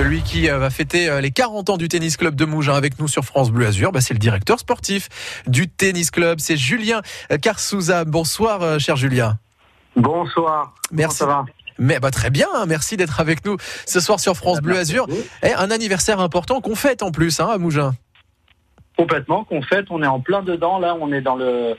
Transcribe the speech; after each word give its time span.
Celui 0.00 0.22
qui 0.22 0.48
euh, 0.48 0.56
va 0.56 0.70
fêter 0.70 1.10
euh, 1.10 1.20
les 1.20 1.30
40 1.30 1.68
ans 1.68 1.76
du 1.76 1.86
tennis 1.86 2.16
club 2.16 2.34
de 2.34 2.46
Mougins 2.46 2.72
avec 2.72 2.98
nous 2.98 3.06
sur 3.06 3.22
France 3.22 3.50
Bleu 3.50 3.66
Azur, 3.66 3.92
bah, 3.92 4.00
c'est 4.00 4.14
le 4.14 4.18
directeur 4.18 4.58
sportif 4.58 5.10
du 5.46 5.68
tennis 5.68 6.10
club. 6.10 6.40
C'est 6.40 6.56
Julien 6.56 7.02
Carsouza. 7.42 8.06
Bonsoir, 8.06 8.80
cher 8.80 8.96
Julien. 8.96 9.34
Bonsoir. 9.96 10.72
Merci. 10.90 11.18
ça 11.18 11.26
va? 11.26 11.44
Mais 11.76 12.00
bah, 12.00 12.10
très 12.10 12.30
bien, 12.30 12.46
hein. 12.54 12.64
merci 12.66 12.96
d'être 12.96 13.20
avec 13.20 13.44
nous 13.44 13.58
ce 13.84 14.00
soir 14.00 14.20
sur 14.20 14.34
France 14.36 14.62
Bleu 14.62 14.78
Azur. 14.78 15.06
Et 15.42 15.52
un 15.52 15.70
anniversaire 15.70 16.18
important 16.20 16.62
qu'on 16.62 16.76
fête 16.76 17.02
en 17.02 17.10
plus 17.10 17.38
hein, 17.38 17.50
à 17.52 17.58
Mougins. 17.58 17.92
Complètement, 18.96 19.44
qu'on 19.44 19.60
fête, 19.60 19.88
on 19.90 20.02
est 20.02 20.06
en 20.06 20.20
plein 20.20 20.40
dedans. 20.40 20.78
Là, 20.78 20.96
on 20.98 21.12
est 21.12 21.20
dans 21.20 21.36
le, 21.36 21.76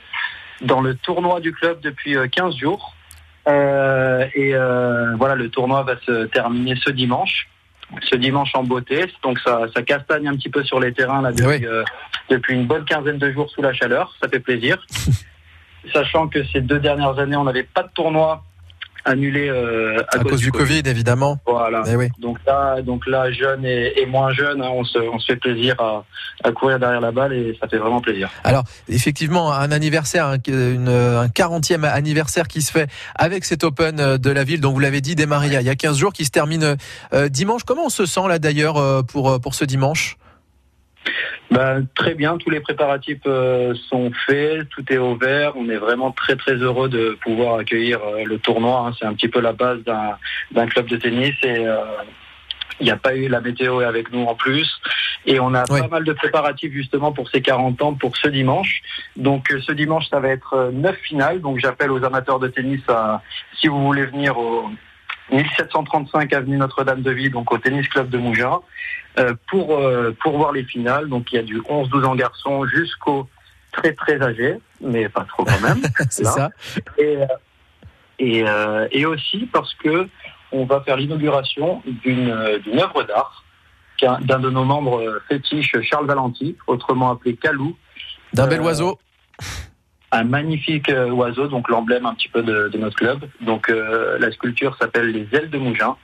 dans 0.60 0.80
le 0.80 0.94
tournoi 0.94 1.40
du 1.40 1.52
club 1.52 1.80
depuis 1.80 2.14
15 2.30 2.54
euh, 2.54 2.56
jours. 2.56 2.94
Euh, 3.48 4.24
et 4.36 4.54
euh, 4.54 5.16
voilà, 5.16 5.34
le 5.34 5.48
tournoi 5.48 5.82
va 5.82 5.96
se 6.06 6.26
terminer 6.26 6.76
ce 6.76 6.92
dimanche. 6.92 7.48
Ce 8.00 8.16
dimanche 8.16 8.54
en 8.54 8.62
beauté, 8.62 9.04
donc 9.22 9.38
ça, 9.40 9.66
ça 9.74 9.82
castagne 9.82 10.28
un 10.28 10.36
petit 10.36 10.48
peu 10.48 10.64
sur 10.64 10.80
les 10.80 10.92
terrains 10.92 11.22
là 11.22 11.32
depuis, 11.32 11.66
depuis 12.30 12.54
une 12.54 12.66
bonne 12.66 12.84
quinzaine 12.84 13.18
de 13.18 13.30
jours 13.30 13.50
sous 13.50 13.62
la 13.62 13.72
chaleur, 13.72 14.14
ça 14.20 14.28
fait 14.28 14.40
plaisir. 14.40 14.84
Sachant 15.92 16.28
que 16.28 16.44
ces 16.44 16.60
deux 16.60 16.78
dernières 16.78 17.18
années, 17.18 17.36
on 17.36 17.44
n'avait 17.44 17.64
pas 17.64 17.82
de 17.82 17.90
tournoi 17.94 18.44
annulé 19.04 19.48
euh, 19.48 20.02
à, 20.12 20.18
cause, 20.18 20.40
du 20.40 20.52
Covid, 20.52 20.82
évidemment. 20.86 21.38
Voilà. 21.46 21.82
Eh 21.86 22.08
donc 22.20 22.38
là, 22.46 22.80
donc 22.82 23.06
là, 23.06 23.30
jeune 23.32 23.64
et, 23.64 24.06
moins 24.06 24.32
jeune, 24.32 24.62
hein, 24.62 24.70
on, 24.72 24.84
se, 24.84 24.98
on 24.98 25.18
se 25.18 25.32
fait 25.32 25.36
plaisir 25.36 25.74
à, 25.80 26.04
à, 26.44 26.52
courir 26.52 26.78
derrière 26.78 27.00
la 27.00 27.12
balle 27.12 27.32
et 27.32 27.56
ça 27.60 27.68
fait 27.68 27.78
vraiment 27.78 28.00
plaisir. 28.00 28.30
Alors, 28.44 28.64
effectivement, 28.88 29.52
un 29.52 29.72
anniversaire, 29.72 30.26
un, 30.26 30.38
une, 30.46 30.88
un 30.88 31.26
40e 31.26 31.84
anniversaire 31.84 32.48
qui 32.48 32.62
se 32.62 32.70
fait 32.72 32.88
avec 33.14 33.44
cet 33.44 33.64
Open 33.64 34.00
euh, 34.00 34.18
de 34.18 34.30
la 34.30 34.44
ville, 34.44 34.60
dont 34.60 34.72
vous 34.72 34.80
l'avez 34.80 35.00
dit, 35.00 35.14
démarré 35.14 35.48
il 35.48 35.62
y 35.62 35.70
a 35.70 35.74
15 35.74 35.98
jours, 35.98 36.12
qui 36.12 36.24
se 36.24 36.30
termine 36.30 36.76
euh, 37.12 37.28
dimanche. 37.28 37.62
Comment 37.64 37.86
on 37.86 37.90
se 37.90 38.06
sent 38.06 38.28
là 38.28 38.38
d'ailleurs 38.38 39.04
pour, 39.06 39.40
pour 39.40 39.54
ce 39.54 39.64
dimanche? 39.64 40.16
Ben, 41.52 41.86
très 41.94 42.14
bien, 42.14 42.38
tous 42.38 42.48
les 42.48 42.60
préparatifs 42.60 43.20
euh, 43.26 43.74
sont 43.90 44.10
faits, 44.26 44.68
tout 44.70 44.90
est 44.90 44.96
ouvert. 44.96 45.52
On 45.54 45.68
est 45.68 45.76
vraiment 45.76 46.10
très 46.10 46.34
très 46.34 46.54
heureux 46.54 46.88
de 46.88 47.18
pouvoir 47.22 47.58
accueillir 47.58 48.00
euh, 48.02 48.24
le 48.24 48.38
tournoi. 48.38 48.86
Hein. 48.86 48.92
C'est 48.98 49.04
un 49.04 49.12
petit 49.12 49.28
peu 49.28 49.40
la 49.40 49.52
base 49.52 49.80
d'un 49.84 50.66
club 50.66 50.86
de 50.86 50.96
tennis 50.96 51.34
et 51.42 51.66
euh, 51.66 51.76
il 52.80 52.84
n'y 52.84 52.90
a 52.90 52.96
pas 52.96 53.14
eu 53.14 53.28
la 53.28 53.42
météo 53.42 53.80
avec 53.80 54.10
nous 54.12 54.24
en 54.24 54.34
plus. 54.34 54.80
Et 55.26 55.40
on 55.40 55.52
a 55.52 55.64
pas 55.64 55.88
mal 55.88 56.04
de 56.04 56.12
préparatifs 56.14 56.72
justement 56.72 57.12
pour 57.12 57.28
ces 57.28 57.42
40 57.42 57.82
ans 57.82 57.94
pour 57.94 58.16
ce 58.16 58.28
dimanche. 58.28 58.80
Donc 59.16 59.54
ce 59.60 59.72
dimanche, 59.72 60.08
ça 60.08 60.20
va 60.20 60.28
être 60.28 60.70
neuf 60.72 60.96
finales. 61.02 61.42
Donc 61.42 61.58
j'appelle 61.58 61.92
aux 61.92 62.02
amateurs 62.02 62.38
de 62.38 62.48
tennis 62.48 62.80
à, 62.88 63.22
si 63.60 63.68
vous 63.68 63.84
voulez 63.84 64.06
venir 64.06 64.38
au 64.38 64.70
1735 65.30 66.32
avenue 66.32 66.56
Notre-Dame-de-Vie, 66.56 67.30
donc 67.30 67.52
au 67.52 67.58
tennis 67.58 67.86
club 67.88 68.10
de 68.10 68.18
Mougins. 68.18 68.60
Euh, 69.18 69.34
pour, 69.50 69.76
euh, 69.76 70.16
pour 70.22 70.38
voir 70.38 70.52
les 70.52 70.64
finales. 70.64 71.06
Donc 71.08 71.32
il 71.32 71.36
y 71.36 71.38
a 71.38 71.42
du 71.42 71.60
11-12 71.60 72.04
ans 72.06 72.16
garçons 72.16 72.64
jusqu'au 72.64 73.28
très 73.70 73.92
très 73.92 74.22
âgé, 74.22 74.56
mais 74.80 75.06
pas 75.10 75.26
trop 75.26 75.44
quand 75.44 75.60
même. 75.60 75.82
C'est 76.10 76.24
ça. 76.24 76.48
Et, 76.96 77.18
euh, 78.48 78.88
et, 78.90 78.98
et, 78.98 79.04
aussi 79.04 79.50
parce 79.52 79.74
que 79.74 80.08
on 80.50 80.64
va 80.64 80.80
faire 80.80 80.96
l'inauguration 80.96 81.82
d'une 81.84 82.58
d'une 82.64 82.78
œuvre 82.78 83.02
d'art 83.02 83.44
d'un 84.00 84.40
de 84.40 84.48
nos 84.48 84.64
membres 84.64 85.20
fétiches, 85.28 85.76
Charles 85.82 86.06
Valenti, 86.06 86.56
autrement 86.66 87.10
appelé 87.12 87.36
Calou. 87.36 87.76
D'un 88.32 88.46
bel 88.46 88.62
oiseau 88.62 88.98
un 90.12 90.24
magnifique 90.24 90.92
oiseau, 91.10 91.48
donc 91.48 91.68
l'emblème 91.68 92.06
un 92.06 92.14
petit 92.14 92.28
peu 92.28 92.42
de, 92.42 92.70
notre 92.76 92.96
club. 92.96 93.24
Donc 93.40 93.68
la 93.68 94.30
sculpture 94.30 94.76
s'appelle 94.78 95.10
les 95.10 95.26
ailes 95.36 95.50
de 95.50 95.58
Mougins. 95.58 95.96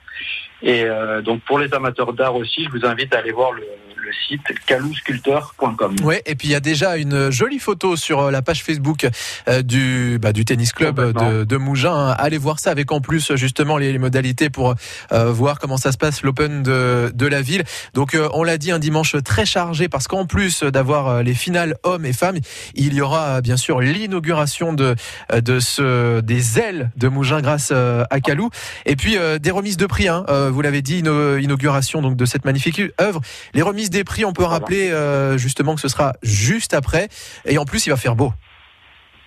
Et 0.61 0.83
euh, 0.83 1.21
donc 1.21 1.41
pour 1.41 1.59
les 1.59 1.73
amateurs 1.73 2.13
d'art 2.13 2.35
aussi, 2.35 2.65
je 2.65 2.69
vous 2.69 2.85
invite 2.85 3.13
à 3.13 3.19
aller 3.19 3.31
voir 3.31 3.51
le, 3.53 3.63
le 4.09 4.13
site 4.27 4.65
calousculteur.com. 4.65 5.95
Oui, 6.03 6.15
et 6.25 6.35
puis 6.35 6.47
il 6.47 6.51
y 6.51 6.55
a 6.55 6.59
déjà 6.59 6.97
une 6.97 7.29
jolie 7.29 7.59
photo 7.59 7.95
sur 7.95 8.19
euh, 8.21 8.31
la 8.31 8.41
page 8.41 8.63
Facebook 8.63 9.07
euh, 9.47 9.61
du, 9.61 10.17
bah, 10.19 10.33
du 10.33 10.45
tennis 10.45 10.73
club 10.73 10.99
de, 10.99 11.43
de, 11.43 11.57
Mougins. 11.57 12.15
Allez 12.17 12.37
voir 12.37 12.59
ça 12.59 12.71
avec 12.71 12.91
en 12.91 13.01
plus 13.01 13.35
justement 13.35 13.77
les, 13.77 13.99
modalités 13.99 14.49
pour 14.49 14.75
euh, 15.11 15.31
voir 15.31 15.59
comment 15.59 15.77
ça 15.77 15.91
se 15.91 15.97
passe 15.97 16.23
l'Open 16.23 16.63
de, 16.63 17.11
de 17.13 17.27
la 17.27 17.41
ville. 17.41 17.63
Donc 17.93 18.17
on 18.33 18.43
l'a 18.43 18.57
dit, 18.57 18.71
un 18.71 18.79
dimanche 18.79 19.15
très 19.23 19.45
chargé 19.45 19.89
parce 19.89 20.07
qu'en 20.07 20.25
plus 20.25 20.63
d'avoir 20.63 21.21
les 21.21 21.33
finales 21.33 21.75
hommes 21.83 22.05
et 22.05 22.13
femmes, 22.13 22.37
il 22.75 22.93
y 22.93 23.01
aura 23.01 23.41
bien 23.41 23.57
sûr 23.57 23.81
l'inauguration 23.81 24.73
de, 24.73 24.95
de 25.33 25.59
ce, 25.59 26.21
des 26.21 26.59
ailes 26.59 26.91
de 26.95 27.07
Mougins 27.09 27.41
grâce 27.41 27.71
à 27.71 28.19
Calou. 28.21 28.49
Et 28.85 28.95
puis 28.95 29.17
des 29.41 29.51
remises 29.51 29.77
de 29.77 29.85
prix, 29.85 30.07
hein. 30.07 30.25
vous 30.49 30.61
l'avez 30.61 30.81
dit, 30.81 30.99
inauguration 30.99 32.01
donc, 32.01 32.15
de 32.15 32.25
cette 32.25 32.45
magnifique 32.45 32.81
œuvre. 33.01 33.21
Les 33.53 33.61
remises 33.61 33.89
des 33.89 33.98
prix, 34.03 34.25
on 34.25 34.33
peut 34.33 34.43
rappeler 34.43 34.91
euh, 34.91 35.37
justement 35.37 35.75
que 35.75 35.81
ce 35.81 35.87
sera 35.87 36.13
juste 36.23 36.73
après. 36.73 37.09
Et 37.45 37.57
en 37.57 37.65
plus, 37.65 37.85
il 37.87 37.89
va 37.89 37.97
faire 37.97 38.15
beau. 38.15 38.33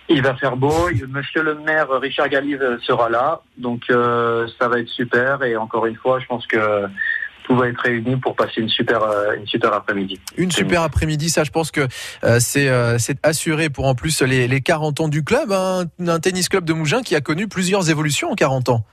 Il 0.09 0.21
va 0.21 0.35
faire 0.35 0.57
beau. 0.57 0.89
Monsieur 1.09 1.43
le 1.43 1.55
maire 1.55 1.87
Richard 1.89 2.29
Galive 2.29 2.77
sera 2.85 3.09
là. 3.09 3.41
Donc 3.57 3.83
euh, 3.89 4.47
ça 4.59 4.67
va 4.67 4.79
être 4.79 4.89
super. 4.89 5.43
Et 5.43 5.55
encore 5.55 5.85
une 5.85 5.95
fois, 5.95 6.19
je 6.19 6.25
pense 6.25 6.45
que 6.45 6.85
tout 7.45 7.55
va 7.55 7.67
être 7.67 7.79
réuni 7.79 8.17
pour 8.17 8.35
passer 8.35 8.61
une 8.61 8.69
super, 8.69 9.03
euh, 9.03 9.33
une 9.37 9.47
super 9.47 9.73
après-midi. 9.73 10.19
Une 10.37 10.51
super 10.51 10.81
après-midi, 10.81 11.29
ça 11.29 11.43
je 11.43 11.51
pense 11.51 11.71
que 11.71 11.87
c'est 12.39 12.69
assuré 13.23 13.69
pour 13.69 13.87
en 13.87 13.95
plus 13.95 14.21
les, 14.21 14.61
40 14.61 15.01
ans 15.01 15.07
du 15.07 15.23
club. 15.23 15.51
Hein. 15.51 15.85
un 16.05 16.19
tennis 16.19 16.49
club 16.49 16.65
de 16.65 16.73
Mougins 16.73 17.01
qui 17.01 17.15
a 17.15 17.21
connu 17.21 17.47
plusieurs 17.47 17.89
évolutions 17.89 18.31
en 18.31 18.35
40 18.35 18.69
ans. 18.69 18.85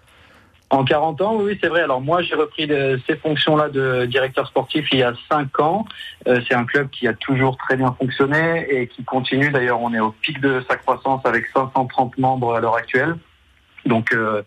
En 0.70 0.84
40 0.84 1.20
ans, 1.20 1.34
oui, 1.34 1.58
c'est 1.60 1.68
vrai. 1.68 1.82
Alors 1.82 2.00
moi, 2.00 2.22
j'ai 2.22 2.36
repris 2.36 2.70
ces 3.06 3.16
fonctions-là 3.16 3.70
de 3.70 4.06
directeur 4.06 4.46
sportif 4.46 4.86
il 4.92 5.00
y 5.00 5.02
a 5.02 5.12
5 5.28 5.58
ans. 5.58 5.84
Euh, 6.28 6.40
c'est 6.46 6.54
un 6.54 6.64
club 6.64 6.88
qui 6.90 7.08
a 7.08 7.12
toujours 7.12 7.56
très 7.56 7.76
bien 7.76 7.92
fonctionné 7.98 8.66
et 8.70 8.86
qui 8.86 9.02
continue. 9.02 9.50
D'ailleurs, 9.50 9.80
on 9.80 9.92
est 9.92 9.98
au 9.98 10.12
pic 10.12 10.40
de 10.40 10.62
sa 10.68 10.76
croissance 10.76 11.22
avec 11.26 11.46
530 11.48 12.18
membres 12.18 12.54
à 12.54 12.60
l'heure 12.60 12.76
actuelle. 12.76 13.16
Donc 13.84 14.12
euh, 14.12 14.42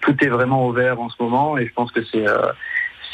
tout 0.00 0.16
est 0.24 0.28
vraiment 0.28 0.66
ouvert 0.66 0.98
en 0.98 1.10
ce 1.10 1.22
moment 1.22 1.58
et 1.58 1.66
je 1.66 1.72
pense 1.74 1.92
que 1.92 2.02
c'est 2.04 2.26
euh, 2.26 2.52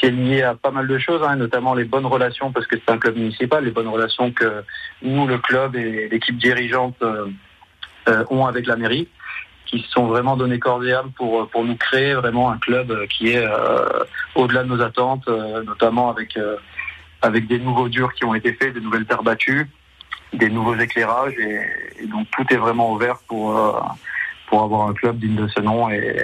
lié 0.01 0.43
à 0.43 0.55
pas 0.55 0.71
mal 0.71 0.87
de 0.87 0.97
choses, 0.97 1.21
hein, 1.23 1.35
notamment 1.35 1.73
les 1.73 1.83
bonnes 1.83 2.05
relations 2.05 2.53
parce 2.53 2.67
que 2.67 2.77
c'est 2.77 2.91
un 2.91 2.97
club 2.97 3.17
municipal, 3.17 3.65
les 3.65 3.71
bonnes 3.71 3.87
relations 3.87 4.31
que 4.31 4.63
nous, 5.01 5.27
le 5.27 5.37
club 5.37 5.75
et 5.75 6.07
l'équipe 6.09 6.37
dirigeante 6.37 7.01
ont 8.29 8.45
avec 8.45 8.67
la 8.67 8.75
mairie 8.75 9.07
qui 9.73 9.81
se 9.81 9.89
sont 9.89 10.05
vraiment 10.05 10.37
donné 10.37 10.59
corps 10.59 10.83
et 10.85 10.93
âme 10.93 11.11
pour, 11.15 11.49
pour 11.49 11.65
nous 11.65 11.75
créer 11.75 12.13
vraiment 12.13 12.51
un 12.51 12.59
club 12.59 13.07
qui 13.07 13.29
est 13.29 13.43
euh, 13.43 14.03
au-delà 14.35 14.63
de 14.63 14.67
nos 14.69 14.81
attentes, 14.81 15.27
euh, 15.27 15.63
notamment 15.63 16.11
avec, 16.11 16.37
euh, 16.37 16.57
avec 17.23 17.47
des 17.47 17.57
nouveaux 17.57 17.89
durs 17.89 18.13
qui 18.13 18.23
ont 18.23 18.35
été 18.35 18.53
faits, 18.53 18.75
des 18.75 18.81
nouvelles 18.81 19.07
terres 19.07 19.23
battues, 19.23 19.67
des 20.31 20.51
nouveaux 20.51 20.75
éclairages. 20.75 21.33
Et, 21.39 22.05
donc 22.05 22.27
tout 22.29 22.45
est 22.53 22.57
vraiment 22.57 22.93
ouvert 22.93 23.17
pour, 23.27 23.59
pour 24.47 24.61
avoir 24.61 24.89
un 24.89 24.93
club 24.93 25.17
digne 25.17 25.35
de 25.35 25.47
ce 25.47 25.59
nom 25.59 25.89
et, 25.89 26.23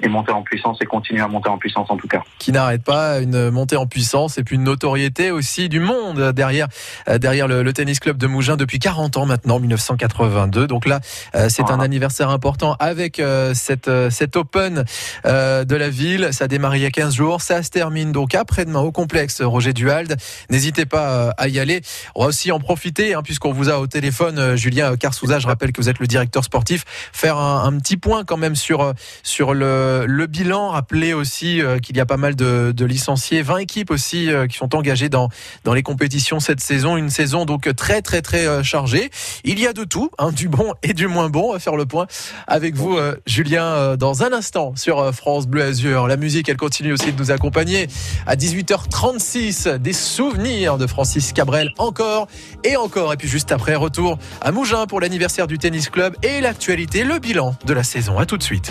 et 0.00 0.08
monter 0.08 0.32
en 0.32 0.42
puissance 0.42 0.78
et 0.80 0.86
continuer 0.86 1.20
à 1.20 1.28
monter 1.28 1.48
en 1.48 1.58
puissance 1.58 1.90
en 1.90 1.96
tout 1.96 2.08
cas. 2.08 2.22
Qui 2.38 2.52
n'arrête 2.52 2.82
pas 2.82 3.18
une 3.20 3.50
montée 3.50 3.76
en 3.76 3.86
puissance 3.86 4.38
et 4.38 4.44
puis 4.44 4.56
une 4.56 4.64
notoriété 4.64 5.30
aussi 5.30 5.68
du 5.68 5.80
monde 5.80 6.32
derrière 6.32 6.68
euh, 7.08 7.18
derrière 7.18 7.48
le, 7.48 7.72
tennis 7.72 8.00
club 8.00 8.16
de 8.16 8.26
Mougins 8.26 8.56
depuis 8.56 8.78
40 8.78 9.16
ans 9.16 9.26
maintenant 9.26 9.58
1982. 9.58 10.66
Donc 10.66 10.86
là 10.86 11.00
euh, 11.34 11.48
c'est 11.48 11.70
un 11.70 11.80
anniversaire 11.80 12.30
important 12.30 12.76
avec 12.78 13.20
euh, 13.20 13.54
cette 13.54 13.90
cette 14.10 14.36
Open 14.36 14.84
de 15.24 15.76
la 15.76 15.90
ville, 15.90 16.28
ça 16.32 16.44
a 16.44 16.48
démarré 16.48 16.78
il 16.78 16.82
y 16.82 16.86
a 16.86 16.90
15 16.90 17.14
jours, 17.14 17.40
ça 17.40 17.62
se 17.62 17.70
termine 17.70 18.12
donc 18.12 18.34
après-demain 18.34 18.80
au 18.80 18.92
complexe 18.92 19.42
Roger 19.42 19.72
Duhalde. 19.72 20.16
N'hésitez 20.50 20.86
pas 20.86 21.30
à 21.36 21.48
y 21.48 21.58
aller. 21.58 21.82
On 22.14 22.22
va 22.22 22.28
aussi 22.28 22.52
en 22.52 22.60
profiter 22.60 23.14
hein, 23.14 23.22
puisqu'on 23.22 23.52
vous 23.52 23.68
a 23.68 23.78
au 23.78 23.86
téléphone 23.86 24.56
Julien 24.56 24.96
Carsouza, 24.96 25.38
je 25.38 25.46
rappelle 25.46 25.72
que 25.72 25.80
vous 25.80 25.88
êtes 25.88 25.98
le 25.98 26.06
directeur 26.06 26.44
sportif, 26.44 26.84
faire 27.12 27.36
un, 27.36 27.64
un 27.64 27.78
petit 27.78 27.96
point 27.96 28.24
quand 28.24 28.36
même 28.36 28.54
sur 28.54 28.92
sur 29.22 29.54
le 29.54 29.87
euh, 29.88 30.04
le 30.06 30.26
bilan, 30.26 30.68
rappelait 30.70 31.12
aussi 31.12 31.60
euh, 31.60 31.78
qu'il 31.78 31.96
y 31.96 32.00
a 32.00 32.06
pas 32.06 32.16
mal 32.16 32.36
de, 32.36 32.84
licenciés, 32.84 33.42
20 33.42 33.58
équipes 33.58 33.90
aussi 33.90 34.30
euh, 34.30 34.46
qui 34.46 34.56
sont 34.56 34.74
engagées 34.74 35.08
dans, 35.08 35.28
dans 35.64 35.74
les 35.74 35.82
compétitions 35.82 36.40
cette 36.40 36.60
saison. 36.60 36.96
Une 36.96 37.10
saison 37.10 37.44
donc 37.44 37.74
très 37.74 38.02
très 38.02 38.22
très 38.22 38.62
chargée. 38.62 39.10
Il 39.44 39.58
y 39.58 39.66
a 39.66 39.72
de 39.72 39.84
tout, 39.84 40.10
hein, 40.18 40.32
du 40.32 40.48
bon 40.48 40.74
et 40.82 40.92
du 40.92 41.06
moins 41.06 41.28
bon. 41.28 41.50
On 41.50 41.52
va 41.54 41.58
faire 41.58 41.76
le 41.76 41.86
point 41.86 42.06
avec 42.46 42.74
vous, 42.74 42.98
Julien, 43.26 43.96
dans 43.96 44.22
un 44.22 44.32
instant 44.32 44.74
sur 44.76 45.14
France 45.14 45.46
Bleu 45.46 45.62
Azur. 45.62 46.06
La 46.06 46.16
musique, 46.16 46.48
elle 46.48 46.56
continue 46.56 46.92
aussi 46.92 47.12
de 47.12 47.18
nous 47.18 47.30
accompagner 47.30 47.88
à 48.26 48.36
18h36. 48.36 49.78
Des 49.78 49.92
souvenirs 49.92 50.78
de 50.78 50.86
Francis 50.86 51.32
Cabrel 51.32 51.72
encore 51.78 52.28
et 52.64 52.76
encore. 52.76 53.12
Et 53.12 53.16
puis 53.16 53.28
juste 53.28 53.52
après, 53.52 53.74
retour 53.74 54.18
à 54.40 54.52
Mougins 54.52 54.86
pour 54.86 55.00
l'anniversaire 55.00 55.46
du 55.46 55.58
tennis 55.58 55.88
club 55.88 56.14
et 56.22 56.40
l'actualité, 56.40 57.04
le 57.04 57.18
bilan 57.18 57.54
de 57.64 57.72
la 57.72 57.82
saison. 57.82 58.18
À 58.18 58.26
tout 58.26 58.36
de 58.36 58.42
suite. 58.42 58.70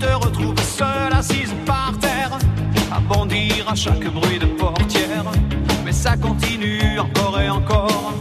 Te 0.00 0.12
retrouves 0.12 0.62
seul 0.62 1.12
assise 1.12 1.54
par 1.64 1.92
terre, 2.00 2.30
à 2.92 3.00
bondir 3.00 3.66
à 3.68 3.74
chaque 3.74 4.04
bruit 4.12 4.38
de 4.38 4.46
portière. 4.46 5.24
Mais 5.84 5.92
ça 5.92 6.16
continue 6.16 6.98
encore 6.98 7.40
et 7.40 7.48
encore. 7.48 8.12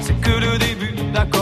C'est 0.00 0.20
que 0.20 0.30
le 0.30 0.58
début, 0.58 0.94
d'accord. 1.14 1.41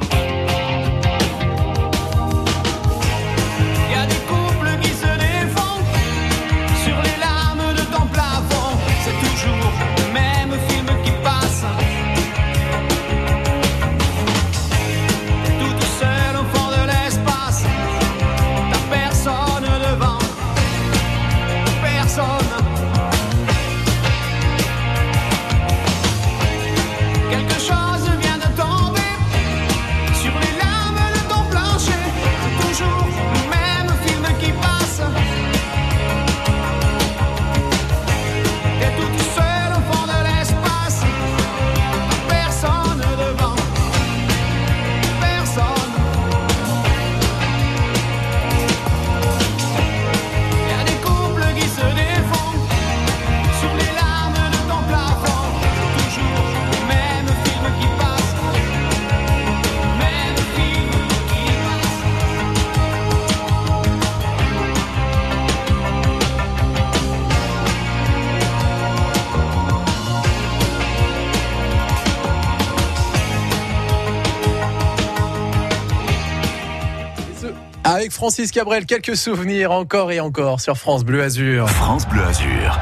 Avec 78.01 78.13
Francis 78.13 78.49
Cabrel, 78.49 78.87
quelques 78.87 79.15
souvenirs 79.15 79.71
encore 79.71 80.11
et 80.11 80.19
encore 80.19 80.59
sur 80.59 80.75
France 80.75 81.03
Bleu 81.03 81.21
Azur. 81.21 81.69
France 81.69 82.07
Bleu 82.07 82.23
Azur, 82.23 82.79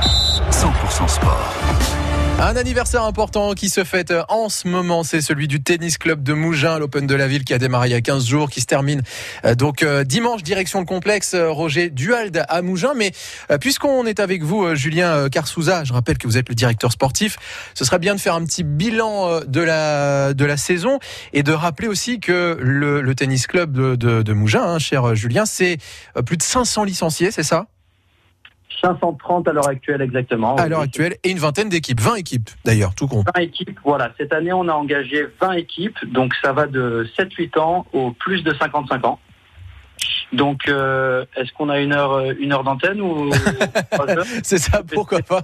100% 0.49 1.09
sport. 1.09 1.88
Un 2.41 2.55
anniversaire 2.55 3.03
important 3.03 3.53
qui 3.53 3.67
se 3.67 3.83
fête 3.83 4.13
en 4.29 4.47
ce 4.47 4.65
moment, 4.69 5.03
c'est 5.03 5.19
celui 5.19 5.49
du 5.49 5.61
tennis 5.61 5.97
club 5.97 6.23
de 6.23 6.31
Mougins, 6.31 6.79
l'Open 6.79 7.05
de 7.05 7.13
la 7.13 7.27
ville 7.27 7.43
qui 7.43 7.53
a 7.53 7.57
démarré 7.57 7.89
il 7.89 7.91
y 7.91 7.95
a 7.95 7.99
15 7.99 8.25
jours, 8.25 8.49
qui 8.49 8.61
se 8.61 8.65
termine 8.65 9.01
euh, 9.43 9.55
donc 9.55 9.83
euh, 9.83 10.05
dimanche 10.05 10.41
direction 10.41 10.79
le 10.79 10.85
complexe 10.85 11.33
euh, 11.33 11.49
Roger 11.49 11.89
Duhalde 11.89 12.45
à 12.47 12.61
Mougins. 12.61 12.93
Mais 12.95 13.11
puisqu'on 13.59 14.05
est 14.05 14.21
avec 14.21 14.41
vous, 14.41 14.73
Julien 14.73 15.27
Carsouza, 15.27 15.83
je 15.83 15.91
rappelle 15.91 16.17
que 16.17 16.27
vous 16.27 16.37
êtes 16.37 16.47
le 16.47 16.55
directeur 16.55 16.93
sportif, 16.93 17.37
ce 17.73 17.83
serait 17.83 17.99
bien 17.99 18.15
de 18.15 18.21
faire 18.21 18.35
un 18.35 18.45
petit 18.45 18.63
bilan 18.63 19.41
de 19.45 19.61
la 19.61 20.33
de 20.33 20.45
la 20.45 20.55
saison 20.55 20.99
et 21.33 21.43
de 21.43 21.51
rappeler 21.51 21.89
aussi 21.89 22.21
que 22.21 22.57
le, 22.61 23.13
tennis 23.15 23.47
club 23.47 23.73
de, 23.73 23.95
de, 23.97 24.33
Mougins, 24.33 24.63
hein, 24.63 24.79
cher 24.79 25.13
Julien, 25.13 25.45
c'est 25.45 25.77
plus 26.25 26.37
de 26.37 26.43
500 26.43 26.85
licenciés, 26.85 27.31
c'est 27.31 27.43
ça? 27.43 27.67
530 28.81 29.47
à 29.47 29.53
l'heure 29.53 29.67
actuelle 29.67 30.01
exactement. 30.01 30.55
À 30.55 30.67
l'heure 30.67 30.81
actuelle 30.81 31.15
et 31.23 31.31
une 31.31 31.39
vingtaine 31.39 31.69
d'équipes, 31.69 31.99
20 32.01 32.15
équipes 32.15 32.49
d'ailleurs, 32.65 32.95
tout 32.95 33.07
compte. 33.07 33.27
20 33.35 33.41
équipes, 33.41 33.79
voilà. 33.83 34.11
Cette 34.17 34.33
année, 34.33 34.53
on 34.53 34.67
a 34.67 34.73
engagé 34.73 35.27
20 35.41 35.51
équipes, 35.53 35.97
donc 36.11 36.33
ça 36.41 36.53
va 36.53 36.67
de 36.67 37.07
7-8 37.17 37.59
ans 37.59 37.85
au 37.93 38.11
plus 38.11 38.43
de 38.43 38.53
55 38.53 39.05
ans. 39.05 39.19
Donc, 40.31 40.67
euh, 40.67 41.25
est-ce 41.35 41.51
qu'on 41.53 41.69
a 41.69 41.79
une 41.79 41.91
heure, 41.91 42.11
euh, 42.13 42.33
une 42.39 42.53
heure 42.53 42.63
d'antenne 42.63 43.01
ou 43.01 43.31
C'est 44.43 44.59
ça, 44.59 44.83
pourquoi 44.93 45.19
pas 45.21 45.41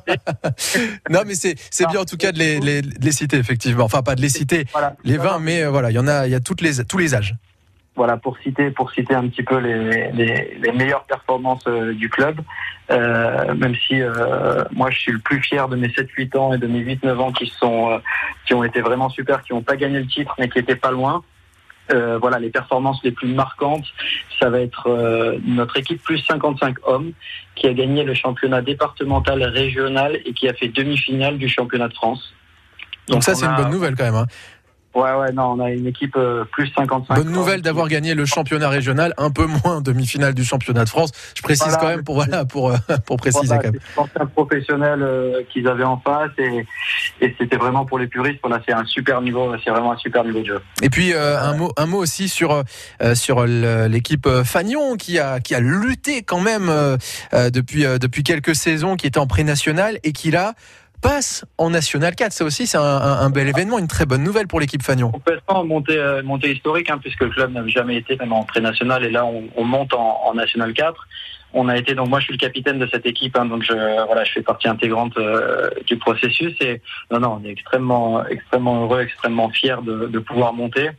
Non, 1.10 1.22
mais 1.26 1.34
c'est 1.34 1.56
c'est 1.72 1.88
bien 1.88 2.02
en 2.02 2.06
tout 2.06 2.18
cas 2.18 2.32
de 2.32 2.38
les, 2.38 2.60
les, 2.60 2.82
de 2.82 3.04
les 3.04 3.12
citer 3.12 3.38
effectivement. 3.38 3.86
Enfin, 3.86 4.04
pas 4.04 4.16
de 4.16 4.22
les 4.22 4.30
citer 4.30 4.66
Voilà. 4.72 4.96
les 5.04 5.18
20, 5.18 5.40
mais 5.40 5.64
euh, 5.64 5.70
voilà, 5.72 5.90
il 5.90 5.96
y 5.96 6.00
en 6.00 6.08
a, 6.08 6.28
il 6.28 6.32
y 6.32 6.36
a 6.36 6.40
toutes 6.40 6.62
les 6.62 6.86
tous 6.86 7.00
les 7.00 7.16
âges. 7.16 7.34
Voilà, 7.96 8.18
pour 8.18 8.38
citer, 8.40 8.72
pour 8.72 8.92
citer 8.92 9.16
un 9.16 9.28
petit 9.30 9.44
peu 9.44 9.58
les, 9.58 10.12
les, 10.12 10.58
les 10.62 10.72
meilleures 10.74 11.06
performances 11.06 11.66
euh, 11.68 11.94
du 11.94 12.10
club, 12.10 12.42
euh, 12.92 13.54
même 13.56 13.74
si 13.88 14.02
euh, 14.02 14.64
moi 14.74 14.92
je 14.92 15.00
suis 15.00 15.12
le 15.14 15.20
plus 15.20 15.42
fier 15.42 15.70
de 15.70 15.78
mes 15.78 15.88
7-8 15.88 16.38
ans 16.38 16.54
et 16.54 16.58
de 16.58 16.68
mes 16.68 16.82
8-9 16.84 17.18
ans 17.18 17.32
qui 17.32 17.48
sont 17.48 17.92
euh, 17.92 17.98
qui 18.46 18.54
ont 18.54 18.66
été 18.66 18.82
vraiment 18.82 19.08
super, 19.10 19.42
qui 19.44 19.54
n'ont 19.54 19.62
pas 19.62 19.78
gagné 19.78 20.00
le 20.00 20.08
titre 20.08 20.36
mais 20.38 20.50
qui 20.50 20.60
étaient 20.60 20.76
pas 20.76 20.92
loin. 20.92 21.24
Euh, 21.94 22.18
voilà, 22.20 22.40
les 22.40 22.50
performances 22.50 23.00
les 23.04 23.12
plus 23.12 23.28
marquantes, 23.34 23.86
ça 24.40 24.50
va 24.50 24.60
être 24.60 24.88
euh, 24.90 25.38
notre 25.46 25.78
équipe 25.78 26.02
plus 26.02 26.18
55 26.18 26.76
hommes 26.84 27.12
qui 27.56 27.68
a 27.68 27.74
gagné 27.74 28.04
le 28.04 28.14
championnat 28.16 28.62
départemental 28.62 29.42
régional 29.44 30.20
et 30.26 30.34
qui 30.34 30.50
a 30.50 30.54
fait 30.54 30.68
demi-finale 30.68 31.38
du 31.38 31.48
championnat 31.48 31.88
de 31.88 31.94
France. 31.94 32.34
Donc, 33.08 33.24
ça, 33.24 33.36
c'est 33.36 33.46
une 33.46 33.56
bonne 33.56 33.70
nouvelle 33.70 33.96
quand 33.96 34.04
même. 34.06 34.16
hein. 34.16 34.26
Ouais, 34.96 35.14
ouais, 35.14 35.34
non, 35.34 35.58
on 35.58 35.60
a 35.60 35.72
une 35.72 35.88
équipe 35.88 36.16
euh, 36.16 36.46
plus 36.46 36.72
55 36.74 37.16
Bonne 37.16 37.30
nouvelle 37.30 37.62
d'avoir 37.62 37.90
gagné 37.90 38.14
le 38.16 38.26
championnat 38.26 38.70
régional, 38.70 39.14
un 39.18 39.30
peu 39.30 39.46
moins 39.46 39.82
demi-finale 39.82 40.34
du 40.34 40.46
championnat 40.46 40.86
de 40.86 40.90
France. 40.90 41.12
Je 41.36 41.42
précise 41.42 41.68
Voilà, 41.68 41.80
quand 41.82 41.88
même 41.90 42.04
pour 42.06 42.16
voilà 42.16 42.46
pour 42.46 42.72
euh, 42.72 42.78
pour 43.06 43.18
préciser 43.18 43.46
Voilà, 43.48 43.62
quand 43.64 43.72
même. 43.74 43.82
c'est 43.90 43.98
l'ancien 43.98 44.26
professionnel 44.28 45.02
euh, 45.02 45.42
qu'ils 45.52 45.68
avaient 45.68 45.84
en 45.84 45.98
face 46.00 46.32
et, 46.38 46.66
et 47.20 47.36
c'était 47.38 47.58
vraiment 47.58 47.86
pour 47.86 48.00
les 48.00 48.08
puristes. 48.08 48.40
Voilà, 48.42 48.62
c'est 48.66 48.74
un 48.74 48.86
super 48.86 49.22
niveau, 49.22 49.54
c'est 49.66 49.70
vraiment 49.70 49.92
un 49.92 49.98
super 49.98 50.24
niveau 50.24 50.40
de 50.40 50.46
jeu. 50.46 50.62
Et 50.82 50.90
puis 50.90 51.14
un 51.14 51.54
mot 51.56 51.74
un 51.76 51.86
mot 51.88 51.98
aussi 51.98 52.30
sur 52.30 52.64
sur 53.16 53.46
l'équipe 53.46 54.28
Fagnon 54.46 54.96
qui 54.96 55.20
a 55.20 55.42
qui 55.42 55.56
a 55.56 55.60
lutté 55.60 56.24
quand 56.24 56.40
même 56.40 56.72
depuis 57.34 57.84
depuis 58.00 58.24
quelques 58.24 58.56
saisons, 58.56 58.96
qui 58.96 59.08
était 59.08 59.20
en 59.20 59.28
pré-national 59.28 60.00
et 60.04 60.14
qui 60.14 60.32
là 60.32 60.54
passe 61.08 61.46
en 61.58 61.70
national 61.70 62.16
4. 62.16 62.32
Ça 62.34 62.44
aussi 62.46 62.68
c'est 62.68 62.78
un, 62.78 62.82
un- 62.82 63.20
un 63.22 63.30
bel 63.30 63.48
événement, 63.48 63.80
une 63.80 63.88
très 63.88 64.06
bonne 64.06 64.24
nouvelle 64.24 64.48
pour 64.48 64.60
l'équipe 64.60 64.82
Fagnon. 64.84 65.12
Complètement 65.12 65.64
montée, 65.64 65.98
euh, 65.98 66.24
montée 66.24 66.52
historique, 66.54 66.90
hein, 66.90 66.98
puisque 67.02 67.22
le 67.22 67.30
club 67.30 67.52
n'avait 67.54 67.70
jamais 67.70 67.96
été 67.98 68.16
même 68.18 68.34
en 68.34 68.44
pré-national 68.44 69.04
et 69.06 69.12
là 69.12 69.26
on, 69.26 69.44
on 69.56 69.64
monte 69.64 69.94
en, 69.94 70.22
en 70.26 70.34
national 70.34 70.74
4. 70.74 71.08
On 71.58 71.70
a 71.70 71.78
été 71.78 71.96
donc 71.96 72.10
moi 72.10 72.20
je 72.20 72.26
suis 72.26 72.34
le 72.34 72.38
capitaine 72.40 72.80
de 72.80 72.88
cette 72.92 73.06
équipe, 73.06 73.38
hein, 73.38 73.46
donc 73.46 73.64
je 73.64 73.72
voilà 74.08 74.24
je 74.26 74.32
fais 74.34 74.42
partie 74.42 74.68
intégrante 74.68 75.16
euh, 75.18 75.70
du 75.88 75.98
processus 75.98 76.54
et 76.60 76.82
non 77.12 77.20
non 77.20 77.40
on 77.42 77.48
est 77.48 77.52
extrêmement 77.52 78.26
extrêmement 78.28 78.82
heureux, 78.84 79.02
extrêmement 79.02 79.50
fiers 79.50 79.78
de, 79.84 80.08
de 80.08 80.20
pouvoir 80.20 80.52
monter. 80.54 80.90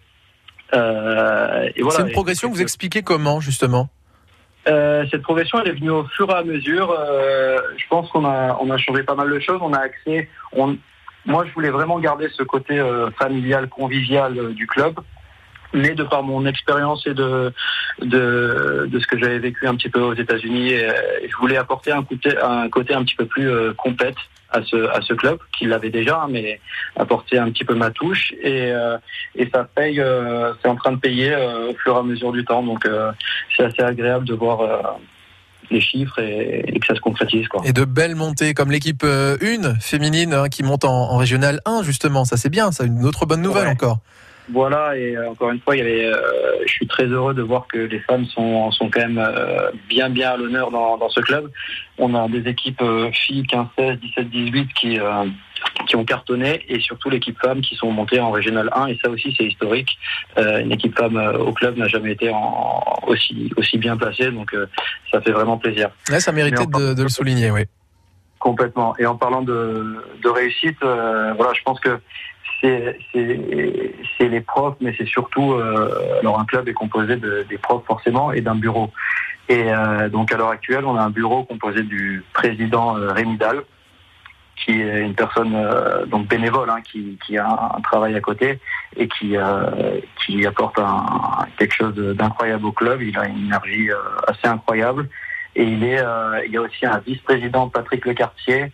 Euh, 0.74 1.68
voilà. 1.80 1.96
c'est 1.98 2.02
une 2.06 2.12
progression 2.12 2.48
que 2.50 2.54
vous 2.54 2.62
expliquez 2.62 3.02
comment 3.02 3.40
justement? 3.40 3.88
Euh, 4.68 5.04
cette 5.10 5.22
progression, 5.22 5.60
elle 5.60 5.68
est 5.68 5.78
venue 5.78 5.90
au 5.90 6.04
fur 6.04 6.28
et 6.30 6.34
à 6.34 6.42
mesure. 6.42 6.90
Euh, 6.90 7.58
je 7.76 7.84
pense 7.88 8.10
qu'on 8.10 8.24
a, 8.24 8.58
on 8.60 8.70
a 8.70 8.76
changé 8.78 9.02
pas 9.02 9.14
mal 9.14 9.30
de 9.30 9.38
choses. 9.38 9.60
On 9.62 9.72
a 9.72 9.78
accès. 9.78 10.28
On, 10.52 10.76
moi, 11.24 11.44
je 11.46 11.52
voulais 11.52 11.70
vraiment 11.70 11.98
garder 11.98 12.28
ce 12.32 12.42
côté 12.42 12.78
euh, 12.78 13.10
familial, 13.12 13.68
convivial 13.68 14.38
euh, 14.38 14.52
du 14.52 14.66
club. 14.66 14.94
Mais 15.76 15.94
de 15.94 16.02
par 16.02 16.22
mon 16.22 16.44
expérience 16.46 17.06
et 17.06 17.14
de, 17.14 17.52
de, 18.00 18.88
de 18.90 18.98
ce 18.98 19.06
que 19.06 19.18
j'avais 19.18 19.38
vécu 19.38 19.66
un 19.66 19.74
petit 19.76 19.88
peu 19.90 20.00
aux 20.00 20.14
États-Unis, 20.14 20.70
je 21.30 21.36
voulais 21.38 21.56
apporter 21.56 21.92
un 21.92 22.02
côté, 22.02 22.30
un 22.42 22.68
côté 22.68 22.94
un 22.94 23.04
petit 23.04 23.14
peu 23.16 23.26
plus 23.26 23.48
euh, 23.50 23.72
compète 23.74 24.16
à 24.50 24.62
ce, 24.62 24.76
à 24.96 25.00
ce 25.02 25.12
club, 25.12 25.38
qui 25.58 25.66
l'avait 25.66 25.90
déjà, 25.90 26.22
hein, 26.22 26.28
mais 26.30 26.60
apporter 26.96 27.38
un 27.38 27.50
petit 27.50 27.64
peu 27.64 27.74
ma 27.74 27.90
touche. 27.90 28.32
Et, 28.42 28.70
euh, 28.72 28.96
et 29.34 29.48
ça 29.52 29.64
paye, 29.64 30.00
euh, 30.00 30.52
c'est 30.62 30.68
en 30.68 30.76
train 30.76 30.92
de 30.92 30.98
payer 30.98 31.32
euh, 31.34 31.70
au 31.70 31.74
fur 31.74 31.94
et 31.96 31.98
à 31.98 32.02
mesure 32.02 32.32
du 32.32 32.44
temps. 32.44 32.62
Donc, 32.62 32.88
c'est 33.56 33.64
assez 33.64 33.82
agréable 33.82 34.24
de 34.24 34.34
voir 34.34 34.98
les 35.70 35.80
chiffres 35.80 36.20
et, 36.20 36.64
et 36.68 36.78
que 36.78 36.86
ça 36.86 36.94
se 36.94 37.00
concrétise. 37.00 37.48
Quoi. 37.48 37.62
et 37.66 37.72
de 37.72 37.84
belles 37.84 38.14
montées 38.14 38.54
comme 38.54 38.70
l'équipe 38.70 39.02
1 39.04 39.80
féminine 39.80 40.32
hein, 40.32 40.48
qui 40.48 40.62
monte 40.62 40.84
en, 40.84 41.10
en 41.10 41.16
régional 41.16 41.60
1 41.64 41.82
justement. 41.82 42.24
Ça 42.24 42.36
c'est 42.36 42.50
bien, 42.50 42.70
ça 42.70 42.84
une 42.84 43.04
autre 43.04 43.26
bonne 43.26 43.42
nouvelle 43.42 43.64
Ouais. 43.64 43.72
encore. 43.72 43.98
Voilà, 44.52 44.96
et 44.96 45.16
euh, 45.16 45.30
encore 45.30 45.50
une 45.50 45.60
fois, 45.60 45.74
il 45.74 45.78
y 45.78 45.82
avait, 45.82 46.06
euh, 46.06 46.20
je 46.66 46.72
suis 46.72 46.86
très 46.86 47.06
heureux 47.06 47.34
de 47.34 47.42
voir 47.42 47.66
que 47.66 47.78
les 47.78 47.98
femmes 48.00 48.24
sont, 48.26 48.70
sont 48.70 48.88
quand 48.90 49.00
même 49.00 49.18
euh, 49.18 49.70
bien 49.88 50.08
bien 50.08 50.30
à 50.30 50.36
l'honneur 50.36 50.70
dans, 50.70 50.96
dans 50.96 51.08
ce 51.08 51.20
club. 51.20 51.50
On 51.98 52.14
a 52.14 52.28
des 52.28 52.48
équipes 52.48 52.80
euh, 52.80 53.10
filles 53.10 53.44
15, 53.44 53.66
16, 53.76 53.98
17, 53.98 54.30
18 54.30 54.68
qui, 54.74 54.98
qui 55.88 55.96
ont 55.96 56.04
cartonné 56.04 56.64
et 56.68 56.78
surtout 56.80 57.10
l'équipe 57.10 57.36
femmes 57.40 57.60
qui 57.60 57.74
sont 57.74 57.90
montées 57.90 58.20
en 58.20 58.30
régional 58.30 58.70
1 58.72 58.86
et 58.86 58.98
ça 59.02 59.10
aussi 59.10 59.34
c'est 59.36 59.46
historique. 59.46 59.98
Une 60.36 60.70
équipe 60.70 60.96
femme 60.96 61.16
au 61.16 61.52
club 61.52 61.76
n'a 61.76 61.88
jamais 61.88 62.12
été 62.12 62.30
en, 62.30 62.84
aussi, 63.06 63.50
aussi 63.56 63.78
bien 63.78 63.96
placée, 63.96 64.30
donc 64.30 64.54
ça 65.10 65.20
fait 65.20 65.32
vraiment 65.32 65.58
plaisir. 65.58 65.90
Ouais, 66.10 66.20
ça 66.20 66.30
méritait 66.32 66.66
de, 66.66 66.94
de 66.94 67.02
le 67.02 67.08
souligner, 67.08 67.50
oui. 67.50 67.62
Complètement. 68.38 68.94
Et 68.98 69.06
en 69.06 69.16
parlant 69.16 69.42
de, 69.42 69.96
de 70.22 70.28
réussite, 70.28 70.76
euh, 70.84 71.32
voilà, 71.36 71.52
je 71.54 71.62
pense 71.62 71.80
que 71.80 71.98
c'est 72.60 74.28
les 74.28 74.40
profs, 74.40 74.76
mais 74.80 74.94
c'est 74.96 75.06
surtout 75.06 75.52
euh, 75.52 76.18
alors 76.20 76.40
un 76.40 76.44
club 76.44 76.68
est 76.68 76.72
composé 76.72 77.16
de, 77.16 77.46
des 77.48 77.58
profs 77.58 77.84
forcément 77.86 78.32
et 78.32 78.40
d'un 78.40 78.54
bureau. 78.54 78.90
Et 79.48 79.72
euh, 79.72 80.08
donc 80.08 80.32
à 80.32 80.36
l'heure 80.36 80.50
actuelle, 80.50 80.84
on 80.84 80.96
a 80.96 81.02
un 81.02 81.10
bureau 81.10 81.44
composé 81.44 81.82
du 81.82 82.24
président 82.32 82.96
euh, 82.96 83.12
Rémi 83.12 83.36
Dahl, 83.36 83.62
qui 84.56 84.80
est 84.80 85.02
une 85.02 85.14
personne 85.14 85.54
euh, 85.54 86.06
donc 86.06 86.26
bénévole, 86.26 86.68
hein, 86.70 86.80
qui, 86.82 87.18
qui 87.24 87.38
a 87.38 87.72
un, 87.76 87.80
travail 87.80 88.16
à 88.16 88.20
côté 88.20 88.58
et 88.96 89.06
qui 89.06 89.36
euh, 89.36 90.00
qui 90.24 90.44
apporte 90.46 90.78
un, 90.78 91.46
quelque 91.58 91.74
chose 91.74 91.94
d'incroyable 91.94 92.66
au 92.66 92.72
club. 92.72 93.02
Il 93.02 93.16
a 93.18 93.26
une 93.26 93.46
énergie 93.46 93.90
euh, 93.90 93.96
assez 94.26 94.48
incroyable. 94.48 95.08
Et 95.58 95.62
il 95.62 95.84
est, 95.84 96.02
il 96.44 96.52
y 96.52 96.58
a 96.58 96.60
aussi 96.60 96.84
un 96.84 96.98
vice-président 96.98 97.70
Patrick 97.70 98.04
Lecartier, 98.04 98.72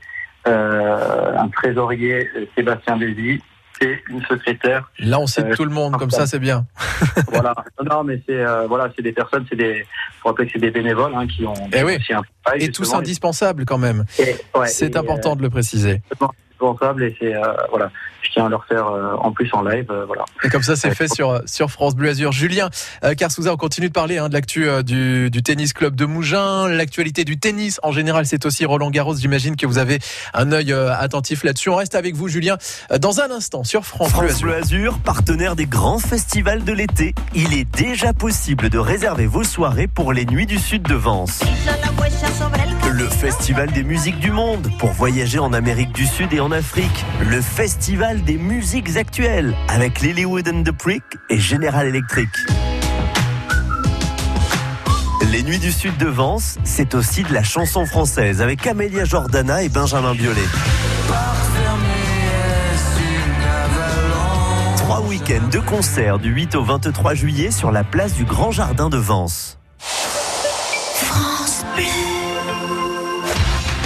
euh, 0.49 1.37
un 1.39 1.49
trésorier 1.49 2.29
Sébastien 2.57 2.97
Désy 2.97 3.41
et 3.83 3.99
une 4.09 4.23
secrétaire. 4.27 4.91
Là, 4.99 5.19
on 5.21 5.27
cite 5.27 5.45
Euh, 5.47 5.55
tout 5.57 5.65
le 5.65 5.71
monde, 5.71 5.97
comme 5.99 6.11
ça, 6.11 6.27
c'est 6.27 6.39
bien. 6.39 6.67
voilà. 7.29 7.55
Non, 7.85 8.05
mais 8.05 8.23
c'est 8.27 8.35
euh, 8.41 8.67
voilà, 8.67 8.91
c'est 8.97 9.03
des 9.03 9.12
personnes, 9.12 9.45
c'est 9.51 9.57
des, 9.57 9.85
faut 10.23 10.29
rappeler 10.29 10.47
que 10.47 10.53
c'est 10.55 10.59
des 10.61 10.71
bénévoles 10.71 11.12
hein, 11.15 11.27
qui 11.27 11.45
ont 11.45 11.55
Eh 11.73 11.83
oui. 11.83 11.97
un 12.11 12.23
travail. 12.45 12.62
Et 12.65 12.71
tous 12.71 12.95
indispensables 12.95 13.65
quand 13.65 13.79
même. 13.79 14.05
Et- 14.19 14.37
ouais, 14.59 14.67
C'est 14.69 14.95
et, 14.95 14.97
important 14.97 15.37
de 15.37 15.43
le 15.43 15.51
préciser. 15.51 16.01
Indispensable 16.62 17.04
et 17.04 17.16
c'est 17.19 17.35
euh, 17.35 17.42
voilà, 17.71 17.90
je 18.23 18.31
tiens 18.31 18.47
à 18.47 18.49
leur 18.49 18.64
faire 18.64 18.87
euh, 18.87 19.14
en 19.19 19.33
plus 19.33 19.50
en 19.52 19.62
live, 19.62 19.87
euh, 19.90 20.04
voilà. 20.07 20.25
Et 20.45 20.49
comme 20.49 20.62
ça, 20.62 20.76
c'est 20.76 20.95
fait 20.95 21.12
sur, 21.12 21.40
sur 21.47 21.71
France 21.71 21.95
Bleu 21.95 22.11
Azur. 22.11 22.33
Julien 22.33 22.71
euh, 23.04 23.14
Carsouza, 23.14 23.52
on 23.52 23.57
continue 23.57 23.88
de 23.88 23.92
parler 23.92 24.19
hein, 24.19 24.28
de 24.28 24.35
l'actu 24.35 24.69
euh, 24.69 24.83
du, 24.83 25.31
du 25.31 25.42
tennis 25.42 25.73
club 25.73 25.95
de 25.97 26.04
Mougins, 26.04 26.69
l'actualité 26.69 27.25
du 27.25 27.38
tennis 27.38 27.81
en 27.83 27.92
général. 27.92 28.26
C'est 28.26 28.47
aussi 28.47 28.64
Roland 28.64 28.90
Garros. 28.90 29.16
J'imagine 29.16 29.57
que 29.57 29.66
vous 29.66 29.78
avez 29.78 29.99
un 30.35 30.52
œil 30.52 30.73
euh, 30.73 30.92
attentif 30.95 31.45
là-dessus. 31.45 31.69
On 31.69 31.76
reste 31.76 31.95
avec 31.95 32.14
vous, 32.14 32.28
Julien, 32.28 32.57
euh, 32.90 32.99
dans 32.99 33.21
un 33.21 33.31
instant 33.31 33.64
sur 33.64 33.85
France, 33.85 34.12
Bleu 34.12 34.28
France 34.28 34.31
Azur. 34.31 34.47
Bleu 34.47 34.57
Azur, 34.57 34.99
partenaire 34.99 35.57
des 35.57 35.66
grands 35.66 35.99
festivals 35.99 36.64
de 36.64 36.73
l'été. 36.73 37.14
Il 37.35 37.54
est 37.54 37.64
déjà 37.64 38.12
possible 38.12 38.69
de 38.69 38.78
réserver 38.78 39.26
vos 39.26 39.45
soirées 39.45 39.88
pour 39.88 40.12
les 40.12 40.25
Nuits 40.25 40.47
du 40.47 40.59
Sud 40.59 40.83
de 40.83 40.95
Vence. 40.95 41.40
Festival 43.21 43.71
des 43.71 43.85
musiques 43.85 44.19
du 44.19 44.31
monde 44.31 44.69
pour 44.78 44.90
voyager 44.90 45.38
en 45.38 45.52
Amérique 45.52 45.92
du 45.92 46.07
Sud 46.07 46.33
et 46.33 46.40
en 46.40 46.50
Afrique. 46.50 47.04
Le 47.21 47.40
festival 47.40 48.23
des 48.25 48.37
musiques 48.37 48.97
actuelles 48.97 49.54
avec 49.69 50.00
Lilywood 50.00 50.49
and 50.49 50.64
the 50.64 50.73
Prick 50.73 51.02
et 51.31 51.38
General 51.38 51.87
Electric. 51.87 52.28
Les 55.31 55.42
Nuits 55.42 55.59
du 55.59 55.71
Sud 55.71 55.97
de 55.99 56.07
Vence, 56.07 56.59
c'est 56.64 56.95
aussi 56.95 57.23
de 57.23 57.33
la 57.33 57.42
chanson 57.42 57.87
française 57.87 58.42
avec 58.42 58.66
Amélia 58.66 59.04
Jordana 59.04 59.62
et 59.62 59.69
Benjamin 59.69 60.14
Biolay. 60.14 60.40
Trois 64.76 65.00
week-ends 65.02 65.49
de 65.50 65.59
concerts 65.61 66.19
du 66.19 66.31
8 66.31 66.57
au 66.57 66.64
23 66.64 67.14
juillet 67.14 67.50
sur 67.50 67.71
la 67.71 67.85
place 67.85 68.14
du 68.14 68.25
Grand 68.25 68.50
Jardin 68.50 68.88
de 68.88 68.99
Vence. 68.99 69.59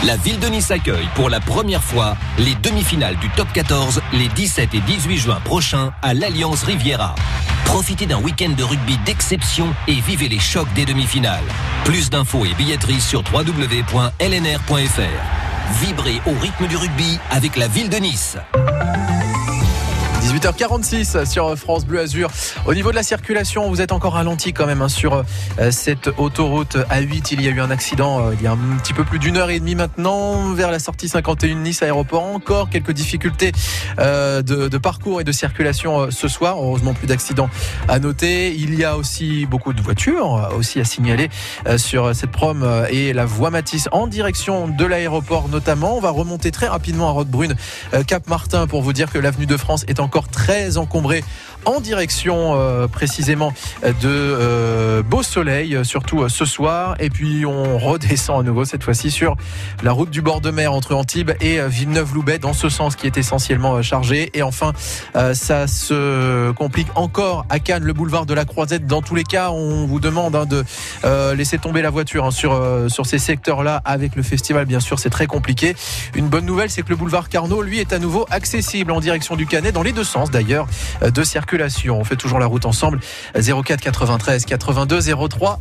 La 0.04 0.16
ville 0.16 0.38
de 0.38 0.46
Nice 0.46 0.70
accueille 0.70 1.08
pour 1.14 1.30
la 1.30 1.40
première 1.40 1.82
fois 1.82 2.16
les 2.38 2.54
demi-finales 2.56 3.16
du 3.16 3.28
top 3.30 3.48
14 3.52 4.00
les 4.12 4.28
17 4.28 4.74
et 4.74 4.80
18 4.80 5.16
juin 5.16 5.40
prochains 5.44 5.92
à 6.02 6.14
l'Alliance 6.14 6.62
Riviera. 6.62 7.14
Profitez 7.64 8.06
d'un 8.06 8.20
week-end 8.20 8.50
de 8.56 8.62
rugby 8.62 8.98
d'exception 9.04 9.74
et 9.88 9.94
vivez 9.94 10.28
les 10.28 10.38
chocs 10.38 10.72
des 10.74 10.84
demi-finales. 10.84 11.44
Plus 11.84 12.10
d'infos 12.10 12.44
et 12.44 12.54
billetterie 12.54 13.00
sur 13.00 13.24
www.lnr.fr. 13.32 15.00
Vibrez 15.82 16.20
au 16.26 16.38
rythme 16.40 16.68
du 16.68 16.76
rugby 16.76 17.18
avec 17.30 17.56
la 17.56 17.66
ville 17.66 17.88
de 17.88 17.96
Nice. 17.96 18.36
18h46 20.46 21.28
sur 21.28 21.58
France 21.58 21.84
Bleu 21.86 21.98
Azur. 21.98 22.30
Au 22.66 22.74
niveau 22.74 22.90
de 22.90 22.94
la 22.94 23.02
circulation, 23.02 23.68
vous 23.68 23.80
êtes 23.80 23.90
encore 23.90 24.12
ralenti 24.12 24.52
quand 24.52 24.66
même 24.66 24.80
hein, 24.80 24.88
sur 24.88 25.24
euh, 25.58 25.72
cette 25.72 26.08
autoroute 26.18 26.76
A8. 26.76 27.30
Il 27.32 27.42
y 27.42 27.48
a 27.48 27.50
eu 27.50 27.60
un 27.60 27.72
accident 27.72 28.20
euh, 28.20 28.34
il 28.38 28.44
y 28.44 28.46
a 28.46 28.52
un 28.52 28.76
petit 28.80 28.92
peu 28.92 29.02
plus 29.02 29.18
d'une 29.18 29.38
heure 29.38 29.50
et 29.50 29.58
demie 29.58 29.74
maintenant 29.74 30.52
vers 30.52 30.70
la 30.70 30.78
sortie 30.78 31.08
51 31.08 31.56
Nice 31.56 31.82
aéroport. 31.82 32.22
Encore 32.22 32.70
quelques 32.70 32.92
difficultés 32.92 33.50
euh, 33.98 34.40
de, 34.42 34.78
parcours 34.78 35.20
et 35.20 35.24
de 35.24 35.32
circulation 35.32 36.12
ce 36.12 36.28
soir. 36.28 36.58
Heureusement 36.58 36.94
plus 36.94 37.08
d'accidents 37.08 37.50
à 37.88 37.98
noter. 37.98 38.54
Il 38.54 38.78
y 38.78 38.84
a 38.84 38.96
aussi 38.96 39.46
beaucoup 39.46 39.72
de 39.72 39.82
voitures 39.82 40.48
aussi 40.56 40.78
à 40.78 40.84
signaler 40.84 41.28
sur 41.76 42.14
cette 42.14 42.30
prom 42.30 42.64
et 42.90 43.12
la 43.12 43.24
voie 43.24 43.50
Matisse 43.50 43.88
en 43.90 44.06
direction 44.06 44.68
de 44.68 44.84
l'aéroport 44.84 45.48
notamment. 45.48 45.96
On 45.96 46.00
va 46.00 46.10
remonter 46.10 46.52
très 46.52 46.68
rapidement 46.68 47.08
à 47.08 47.12
Rodebrune, 47.12 47.56
Cap 48.06 48.28
Martin 48.28 48.66
pour 48.68 48.82
vous 48.82 48.92
dire 48.92 49.10
que 49.10 49.18
l'avenue 49.18 49.46
de 49.46 49.56
France 49.56 49.84
est 49.88 49.98
encore 49.98 50.28
encombrée 50.78 51.24
en 51.66 51.80
direction 51.80 52.56
précisément 52.90 53.52
de 53.82 55.02
Beau 55.02 55.22
Soleil, 55.22 55.78
surtout 55.84 56.28
ce 56.28 56.44
soir. 56.44 56.94
Et 56.98 57.10
puis 57.10 57.44
on 57.44 57.78
redescend 57.78 58.40
à 58.40 58.42
nouveau 58.42 58.64
cette 58.64 58.82
fois-ci 58.82 59.10
sur 59.10 59.36
la 59.82 59.92
route 59.92 60.10
du 60.10 60.22
bord 60.22 60.40
de 60.40 60.50
mer 60.50 60.72
entre 60.72 60.94
Antibes 60.94 61.32
et 61.40 61.60
Villeneuve-Loubet 61.60 62.38
dans 62.38 62.52
ce 62.52 62.68
sens 62.68 62.96
qui 62.96 63.06
est 63.06 63.18
essentiellement 63.18 63.82
chargé. 63.82 64.30
Et 64.34 64.42
enfin, 64.42 64.72
ça 65.34 65.66
se 65.66 66.50
complique 66.52 66.88
encore 66.94 67.44
à 67.50 67.58
Cannes, 67.58 67.84
le 67.84 67.92
boulevard 67.92 68.26
de 68.26 68.34
la 68.34 68.44
Croisette. 68.44 68.86
Dans 68.86 69.02
tous 69.02 69.14
les 69.14 69.24
cas, 69.24 69.50
on 69.50 69.86
vous 69.86 70.00
demande 70.00 70.36
hein, 70.36 70.46
de 70.46 70.64
laisser 71.34 71.58
tomber 71.58 71.82
la 71.82 71.90
voiture 71.90 72.24
hein, 72.24 72.30
sur, 72.30 72.58
sur 72.88 73.06
ces 73.06 73.18
secteurs-là 73.18 73.82
avec 73.84 74.16
le 74.16 74.22
festival. 74.22 74.66
Bien 74.66 74.80
sûr, 74.80 74.98
c'est 74.98 75.10
très 75.10 75.26
compliqué. 75.26 75.74
Une 76.14 76.28
bonne 76.28 76.46
nouvelle, 76.46 76.70
c'est 76.70 76.82
que 76.82 76.90
le 76.90 76.96
boulevard 76.96 77.28
Carnot, 77.28 77.62
lui, 77.62 77.80
est 77.80 77.92
à 77.92 77.98
nouveau 77.98 78.26
accessible 78.30 78.92
en 78.92 79.00
direction 79.00 79.36
du 79.36 79.46
Canet, 79.46 79.74
dans 79.74 79.82
les 79.82 79.92
deux 79.92 80.04
sens 80.04 80.30
d'ailleurs, 80.30 80.66
de 81.02 81.24
circulation. 81.56 81.98
On 81.98 82.04
fait 82.04 82.16
toujours 82.16 82.38
la 82.38 82.46
route 82.46 82.66
ensemble. 82.66 83.00
04 83.34 83.80
93 83.80 84.44
82 84.44 85.00
03 85.28 85.60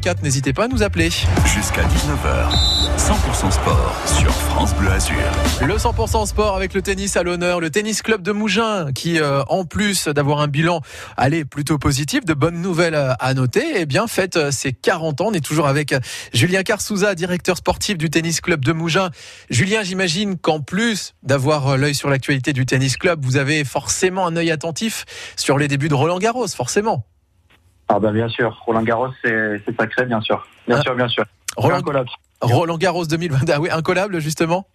04. 0.00 0.22
N'hésitez 0.22 0.52
pas 0.52 0.64
à 0.64 0.68
nous 0.68 0.82
appeler. 0.82 1.10
Jusqu'à 1.46 1.82
19h, 1.82 2.72
100% 2.98 3.50
sport 3.50 3.96
sur 4.06 4.32
France 4.32 4.74
Bleu 4.76 4.90
Azur. 4.90 5.16
Le 5.60 5.74
100% 5.74 6.26
sport 6.26 6.56
avec 6.56 6.74
le 6.74 6.82
tennis 6.82 7.16
à 7.16 7.22
l'honneur, 7.22 7.60
le 7.60 7.70
tennis 7.70 8.02
club 8.02 8.22
de 8.22 8.32
Mougins 8.32 8.92
qui, 8.92 9.18
euh, 9.18 9.42
en 9.48 9.64
plus 9.64 10.08
d'avoir 10.08 10.40
un 10.40 10.48
bilan, 10.48 10.80
allez, 11.16 11.44
plutôt 11.44 11.78
positif, 11.78 12.24
de 12.24 12.34
bonnes 12.34 12.60
nouvelles 12.60 12.94
à 12.94 13.34
noter, 13.34 13.64
eh 13.76 13.86
bien, 13.86 14.06
fête 14.06 14.36
euh, 14.36 14.50
ses 14.50 14.72
40 14.72 15.20
ans. 15.20 15.26
On 15.28 15.32
est 15.32 15.44
toujours 15.44 15.66
avec 15.66 15.94
Julien 16.32 16.62
Carsouza, 16.62 17.14
directeur 17.14 17.56
sportif 17.56 17.98
du 17.98 18.10
tennis 18.10 18.40
club 18.40 18.64
de 18.64 18.72
Mougins. 18.72 19.10
Julien, 19.50 19.82
j'imagine 19.82 20.36
qu'en 20.36 20.60
plus 20.60 21.14
d'avoir 21.22 21.68
euh, 21.68 21.76
l'œil 21.76 21.94
sur 21.94 22.08
l'actualité 22.08 22.52
du 22.52 22.66
tennis 22.66 22.96
club, 22.96 23.24
vous 23.24 23.36
avez 23.36 23.64
forcément 23.64 24.26
un 24.26 24.36
œil 24.36 24.50
attentif 24.50 25.04
sur 25.36 25.58
les 25.58 25.68
débuts 25.68 25.88
de 25.88 25.94
Roland 25.94 26.18
Garros, 26.18 26.48
forcément. 26.48 27.04
Ah 27.88 27.98
ben 27.98 28.12
bien 28.12 28.28
sûr, 28.28 28.62
Roland 28.64 28.82
Garros 28.82 29.10
c'est 29.22 29.62
sacré, 29.78 30.06
bien 30.06 30.20
sûr, 30.20 30.46
bien 30.66 30.78
ah. 30.78 30.82
sûr, 30.82 30.94
bien 30.94 31.08
sûr. 31.08 31.24
Roland, 31.56 31.82
Roland 32.40 32.78
Garros 32.78 33.04
2020, 33.04 33.50
ah 33.50 33.60
oui, 33.60 33.70
incollable 33.70 34.18
justement. 34.20 34.66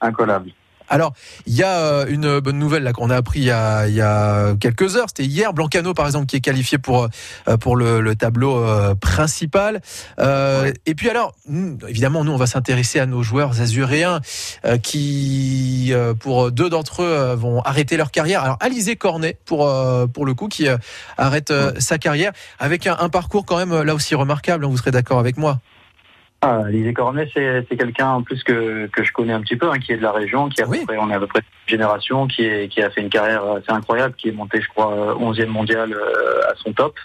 Incollable. 0.00 0.50
Alors, 0.88 1.14
il 1.46 1.54
y 1.54 1.62
a 1.62 1.78
euh, 1.78 2.06
une 2.08 2.40
bonne 2.40 2.58
nouvelle 2.58 2.82
là 2.82 2.92
qu'on 2.92 3.10
a 3.10 3.16
appris 3.16 3.40
il 3.40 3.46
y 3.46 3.50
a, 3.50 4.54
quelques 4.60 4.96
heures. 4.96 5.06
C'était 5.08 5.24
hier, 5.24 5.52
Blancano 5.52 5.94
par 5.94 6.06
exemple 6.06 6.26
qui 6.26 6.36
est 6.36 6.40
qualifié 6.40 6.78
pour 6.78 7.08
euh, 7.48 7.56
pour 7.56 7.76
le, 7.76 8.14
tableau 8.14 8.56
euh, 8.56 8.94
principal. 8.94 9.80
Et 10.18 10.94
puis 10.94 11.10
alors, 11.10 11.34
évidemment, 11.88 12.24
nous 12.24 12.32
on 12.32 12.36
va 12.36 12.46
s'intéresser 12.46 13.00
à 13.00 13.06
nos 13.06 13.22
joueurs 13.22 13.60
azuréens 13.60 14.20
qui, 14.82 15.92
pour 16.20 16.52
deux 16.52 16.68
d'entre 16.68 17.02
eux, 17.02 17.34
vont 17.34 17.60
arrêter 17.62 17.96
leur 17.96 18.10
carrière. 18.10 18.42
Alors, 18.42 18.56
Alizé 18.60 18.96
Cornet 18.96 19.38
pour 19.44 19.70
pour 20.12 20.26
le 20.26 20.34
coup 20.34 20.48
qui 20.48 20.66
arrête 21.18 21.52
sa 21.78 21.98
carrière 21.98 22.32
avec 22.58 22.86
un, 22.86 22.96
un, 22.98 23.08
parcours 23.08 23.44
quand 23.44 23.56
même 23.56 23.82
là 23.82 23.94
aussi 23.94 24.14
remarquable. 24.14 24.64
Hein, 24.64 24.68
vous 24.68 24.76
serez 24.76 24.90
d'accord 24.90 25.18
avec 25.18 25.36
moi. 25.36 25.60
Ah, 26.46 26.62
Cornet, 26.94 27.26
c'est 27.34 27.76
quelqu'un 27.76 28.08
en 28.08 28.22
plus 28.22 28.42
que, 28.42 28.86
que 28.88 29.02
je 29.02 29.12
connais 29.12 29.32
un 29.32 29.40
petit 29.40 29.56
peu, 29.56 29.70
hein, 29.70 29.78
qui 29.78 29.92
est 29.92 29.96
de 29.96 30.02
la 30.02 30.12
région, 30.12 30.50
qui 30.50 30.60
a 30.60 30.66
on 30.68 31.10
est 31.10 31.14
à 31.14 31.18
peu 31.18 31.26
près 31.26 31.40
une 31.40 31.70
génération, 31.70 32.26
qui, 32.26 32.44
est, 32.44 32.68
qui 32.68 32.82
a 32.82 32.90
fait 32.90 33.00
une 33.00 33.08
carrière 33.08 33.42
assez 33.44 33.70
incroyable, 33.70 34.14
qui 34.14 34.28
est 34.28 34.32
monté, 34.32 34.60
je 34.60 34.68
crois, 34.68 35.16
11e 35.18 35.46
mondial 35.46 35.94
euh, 35.94 36.50
à 36.50 36.54
son 36.56 36.74
top, 36.74 36.96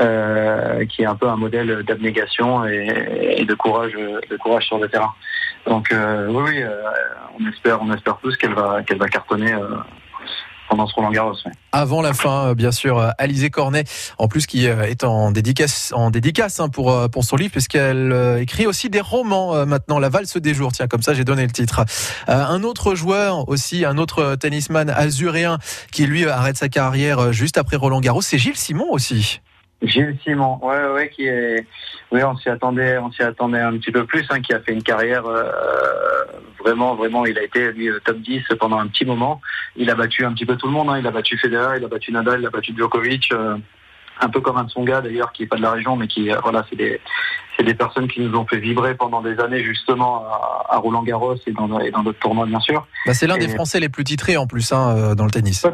euh, 0.00 0.86
qui 0.86 1.02
est 1.02 1.06
un 1.06 1.16
peu 1.16 1.28
un 1.28 1.34
modèle 1.34 1.82
d'abnégation 1.82 2.64
et, 2.66 3.44
de 3.44 3.54
courage, 3.54 3.94
de 3.94 4.36
courage 4.36 4.66
sur 4.66 4.78
le 4.78 4.88
terrain. 4.88 5.12
Donc 5.66 5.90
euh, 5.90 6.28
oui, 6.28 6.52
oui 6.52 6.64
on 7.40 7.48
espère, 7.48 7.82
on 7.82 7.92
espère 7.92 8.18
tous 8.18 8.36
qu'elle 8.36 8.54
va, 8.54 8.84
qu'elle 8.84 8.98
va 8.98 9.08
cartonner 9.08 9.54
pendant 10.68 10.86
ce 10.86 10.94
Roland 10.94 11.10
Garros. 11.10 11.34
Avant 11.72 12.02
la 12.02 12.12
fin, 12.12 12.48
euh, 12.48 12.54
bien 12.54 12.72
sûr, 12.72 12.98
euh, 12.98 13.10
Alizé 13.18 13.50
Cornet, 13.50 13.84
en 14.18 14.28
plus 14.28 14.46
qui 14.46 14.68
euh, 14.68 14.84
est 14.84 15.04
en 15.04 15.30
dédicace, 15.30 15.92
en 15.94 16.10
dédicace 16.10 16.60
hein, 16.60 16.68
pour 16.68 17.08
pour 17.10 17.24
son 17.24 17.36
livre, 17.36 17.52
puisqu'elle 17.52 18.38
écrit 18.40 18.66
aussi 18.66 18.90
des 18.90 19.00
romans 19.00 19.66
maintenant. 19.66 19.98
La 19.98 20.08
valse 20.08 20.36
des 20.36 20.54
jours, 20.54 20.72
tiens, 20.72 20.86
comme 20.86 21.02
ça 21.02 21.14
j'ai 21.14 21.24
donné 21.24 21.42
le 21.42 21.52
titre. 21.52 21.84
un 22.26 22.62
autre 22.62 22.94
joueur 22.94 23.48
aussi, 23.48 23.84
un 23.84 23.98
autre 23.98 24.36
tennisman 24.36 24.90
azuréen 24.90 25.58
qui 25.92 26.06
lui 26.06 26.28
arrête 26.28 26.56
sa 26.56 26.68
carrière 26.68 27.32
juste 27.32 27.58
après 27.58 27.76
Roland 27.76 28.00
Garros, 28.00 28.22
c'est 28.22 28.38
Gilles 28.38 28.56
Simon 28.56 28.86
aussi. 28.90 29.40
Gilles 29.82 30.16
Simon, 30.24 30.58
ouais, 30.62 30.88
ouais, 30.92 31.08
qui 31.08 31.26
est, 31.26 31.64
oui, 32.10 32.22
on 32.24 32.36
s'y 32.36 32.48
attendait, 32.48 32.98
on 32.98 33.12
s'y 33.12 33.22
attendait 33.22 33.60
un 33.60 33.76
petit 33.78 33.92
peu 33.92 34.04
plus, 34.04 34.26
hein, 34.30 34.40
qui 34.40 34.52
a 34.52 34.60
fait 34.60 34.72
une 34.72 34.82
carrière 34.82 35.24
euh, 35.26 35.52
vraiment, 36.58 36.96
vraiment, 36.96 37.24
il 37.26 37.38
a 37.38 37.44
été 37.44 37.70
lui 37.72 37.88
top 38.04 38.18
10 38.18 38.42
pendant 38.58 38.78
un 38.78 38.88
petit 38.88 39.04
moment. 39.04 39.40
Il 39.76 39.88
a 39.90 39.94
battu 39.94 40.24
un 40.24 40.32
petit 40.32 40.46
peu 40.46 40.56
tout 40.56 40.66
le 40.66 40.72
monde, 40.72 40.90
hein. 40.90 40.98
il 40.98 41.06
a 41.06 41.12
battu 41.12 41.38
Federer, 41.38 41.78
il 41.78 41.84
a 41.84 41.88
battu 41.88 42.10
Nadal, 42.10 42.40
il 42.40 42.46
a 42.46 42.50
battu 42.50 42.74
Djokovic, 42.76 43.30
euh, 43.30 43.56
un 44.20 44.28
peu 44.28 44.40
comme 44.40 44.56
un 44.56 44.66
Tsonga 44.68 45.00
d'ailleurs, 45.00 45.30
qui 45.30 45.44
est 45.44 45.46
pas 45.46 45.56
de 45.56 45.62
la 45.62 45.70
région, 45.70 45.94
mais 45.94 46.08
qui, 46.08 46.32
euh, 46.32 46.40
voilà, 46.42 46.66
c'est 46.68 46.76
des, 46.76 47.00
c'est 47.56 47.62
des 47.62 47.74
personnes 47.74 48.08
qui 48.08 48.20
nous 48.20 48.36
ont 48.36 48.46
fait 48.46 48.58
vibrer 48.58 48.96
pendant 48.96 49.22
des 49.22 49.38
années 49.38 49.62
justement 49.62 50.24
à, 50.68 50.76
Roland 50.78 51.04
Garros 51.04 51.36
et 51.46 51.52
dans, 51.52 51.68
d'autres 51.68 52.18
tournois 52.18 52.46
bien 52.46 52.60
sûr. 52.60 52.84
Bah, 53.06 53.14
c'est 53.14 53.28
l'un 53.28 53.38
des 53.38 53.48
Français 53.48 53.78
les 53.78 53.88
plus 53.88 54.02
titrés 54.02 54.36
en 54.36 54.48
plus 54.48 54.72
hein, 54.72 55.14
dans 55.14 55.24
le 55.24 55.30
tennis. 55.30 55.64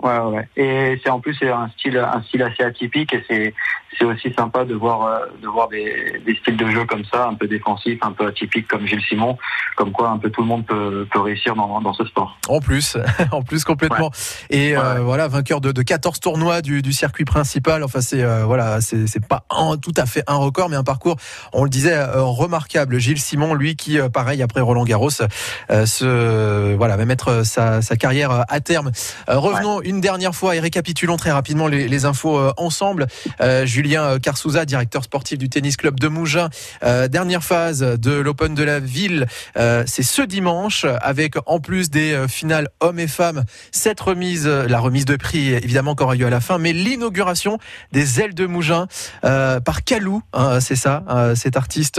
Ouais, 0.00 0.18
ouais. 0.18 0.48
Et 0.56 1.00
c'est 1.02 1.10
en 1.10 1.20
plus 1.20 1.36
un 1.42 1.68
style, 1.70 1.98
un 1.98 2.22
style 2.22 2.42
assez 2.42 2.62
atypique 2.62 3.12
et 3.14 3.24
c'est 3.28 3.54
c'est 3.96 4.04
aussi 4.04 4.32
sympa 4.36 4.64
de 4.64 4.74
voir 4.74 5.02
euh, 5.04 5.26
de 5.42 5.48
voir 5.48 5.68
des, 5.68 6.20
des, 6.26 6.34
styles 6.36 6.56
de 6.56 6.68
jeu 6.70 6.84
comme 6.84 7.04
ça, 7.04 7.28
un 7.28 7.34
peu 7.34 7.46
défensifs, 7.46 7.98
un 8.02 8.12
peu 8.12 8.26
atypiques 8.26 8.68
comme 8.68 8.86
Gilles 8.86 9.02
Simon, 9.08 9.36
comme 9.76 9.92
quoi 9.92 10.10
un 10.10 10.18
peu 10.18 10.30
tout 10.30 10.42
le 10.42 10.46
monde 10.46 10.66
peut, 10.66 11.06
peut 11.10 11.20
réussir 11.20 11.54
dans, 11.54 11.80
dans 11.80 11.92
ce 11.92 12.04
sport. 12.04 12.38
En 12.48 12.60
plus, 12.60 12.96
en 13.32 13.42
plus 13.42 13.64
complètement. 13.64 14.10
Et 14.50 14.76
euh, 14.76 15.00
voilà, 15.00 15.28
vainqueur 15.28 15.60
de, 15.60 15.72
de 15.72 15.82
14 15.82 16.20
tournois 16.20 16.62
du, 16.62 16.82
du 16.82 16.92
circuit 16.92 17.24
principal. 17.24 17.84
Enfin 17.84 18.00
c'est 18.00 18.22
euh, 18.22 18.44
voilà, 18.44 18.80
c'est 18.80 19.06
c'est 19.06 19.26
pas 19.26 19.44
un, 19.50 19.76
tout 19.76 19.94
à 19.96 20.06
fait 20.06 20.22
un 20.26 20.36
record, 20.36 20.68
mais 20.68 20.76
un 20.76 20.84
parcours, 20.84 21.16
on 21.52 21.64
le 21.64 21.70
disait, 21.70 21.98
remarquable. 22.14 22.98
Gilles 22.98 23.20
Simon, 23.20 23.54
lui 23.54 23.76
qui 23.76 23.98
pareil 24.12 24.42
après 24.42 24.60
Roland 24.60 24.84
Garros, 24.84 25.10
se 25.10 26.74
voilà 26.74 26.96
va 26.96 27.04
mettre 27.04 27.44
sa, 27.44 27.82
sa 27.82 27.96
carrière 27.96 28.44
à 28.48 28.60
terme. 28.60 28.90
revenons 29.28 29.80
une 29.82 30.00
dernière 30.00 30.34
fois 30.34 30.56
et 30.56 30.60
récapitulons 30.60 31.16
très 31.16 31.30
rapidement 31.30 31.66
les, 31.66 32.04
infos 32.04 32.38
euh, 32.38 32.52
ensemble. 32.56 33.06
Euh, 33.40 33.66
Julien 33.88 34.18
Carsouza, 34.18 34.66
directeur 34.66 35.02
sportif 35.02 35.38
du 35.38 35.48
tennis 35.48 35.78
club 35.78 35.98
de 35.98 36.08
Mougins. 36.08 36.50
Euh, 36.82 37.08
dernière 37.08 37.42
phase 37.42 37.80
de 37.80 38.12
l'Open 38.12 38.54
de 38.54 38.62
la 38.62 38.80
ville, 38.80 39.26
c'est 39.56 40.02
ce 40.02 40.20
dimanche 40.20 40.84
avec 41.00 41.36
en 41.46 41.58
plus 41.58 41.88
des 41.88 42.26
finales 42.28 42.68
hommes 42.80 42.98
et 42.98 43.06
femmes, 43.06 43.44
cette 43.72 43.98
remise, 44.00 44.46
la 44.46 44.78
remise 44.78 45.06
de 45.06 45.16
prix 45.16 45.54
évidemment 45.54 45.94
qui 45.94 46.02
aura 46.02 46.16
lieu 46.16 46.26
à 46.26 46.30
la 46.30 46.40
fin, 46.40 46.58
mais 46.58 46.74
l'inauguration 46.74 47.58
des 47.92 48.20
ailes 48.20 48.34
de 48.34 48.44
Mougins 48.44 48.88
par 49.22 49.84
Calou, 49.86 50.20
hein, 50.34 50.60
c'est 50.60 50.76
ça, 50.76 51.02
cet 51.34 51.56
artiste 51.56 51.98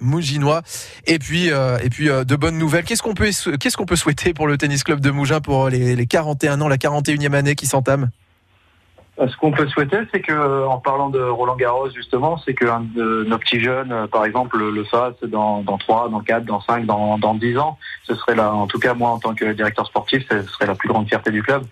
mouginois. 0.00 0.62
Et 1.06 1.18
puis, 1.18 1.48
de 1.48 2.36
bonnes 2.36 2.58
nouvelles. 2.58 2.84
Qu'est-ce 2.84 3.02
qu'on 3.02 3.14
peut, 3.14 3.96
souhaiter 3.96 4.32
pour 4.32 4.46
le 4.46 4.56
tennis 4.58 4.84
club 4.84 5.00
de 5.00 5.10
Mougins 5.10 5.40
pour 5.40 5.70
les, 5.70 5.96
les 5.96 6.06
41 6.06 6.60
ans, 6.60 6.68
la 6.68 6.78
41 6.78 7.32
année 7.32 7.56
qui 7.56 7.66
s'entame? 7.66 7.96
euh, 8.04 8.25
ce 9.18 9.36
qu'on 9.38 9.50
peut 9.50 9.66
souhaiter, 9.68 9.98
c'est 10.12 10.20
que, 10.20 10.32
euh, 10.32 10.66
en 10.66 10.78
parlant 10.78 11.08
de 11.08 11.20
Roland 11.20 11.56
Garros 11.56 11.90
justement, 11.90 12.36
c'est 12.38 12.54
qu'un 12.54 12.80
de 12.80 13.24
nos 13.24 13.38
petits 13.38 13.60
jeunes, 13.60 13.90
euh, 13.92 14.06
par 14.06 14.24
exemple, 14.26 14.58
le 14.58 14.84
fasse 14.84 15.14
dans, 15.22 15.62
dans 15.62 15.78
3, 15.78 16.10
dans 16.10 16.20
4, 16.20 16.44
dans 16.44 16.60
5, 16.60 16.84
dans, 16.84 17.16
dans 17.18 17.34
10 17.34 17.56
ans. 17.58 17.78
Ce 18.04 18.14
serait 18.14 18.34
là, 18.34 18.52
en 18.52 18.66
tout 18.66 18.78
cas 18.78 18.94
moi 18.94 19.10
en 19.10 19.18
tant 19.18 19.34
que 19.34 19.52
directeur 19.52 19.86
sportif, 19.86 20.24
ce 20.30 20.42
serait 20.42 20.66
la 20.66 20.74
plus 20.74 20.88
grande 20.88 21.08
fierté 21.08 21.30
du 21.30 21.42
club. 21.42 21.64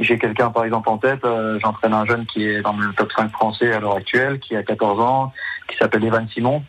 J'ai 0.00 0.18
quelqu'un 0.18 0.50
par 0.50 0.64
exemple 0.64 0.88
en 0.88 0.98
tête, 0.98 1.26
j'entraîne 1.60 1.92
un 1.92 2.06
jeune 2.06 2.24
qui 2.26 2.46
est 2.46 2.62
dans 2.62 2.72
le 2.76 2.92
top 2.92 3.10
5 3.12 3.32
français 3.32 3.72
à 3.72 3.80
l'heure 3.80 3.96
actuelle, 3.96 4.38
qui 4.38 4.54
a 4.54 4.62
14 4.62 5.00
ans, 5.00 5.32
qui 5.68 5.76
s'appelle 5.76 6.04
Evan 6.04 6.28
Simon, 6.28 6.62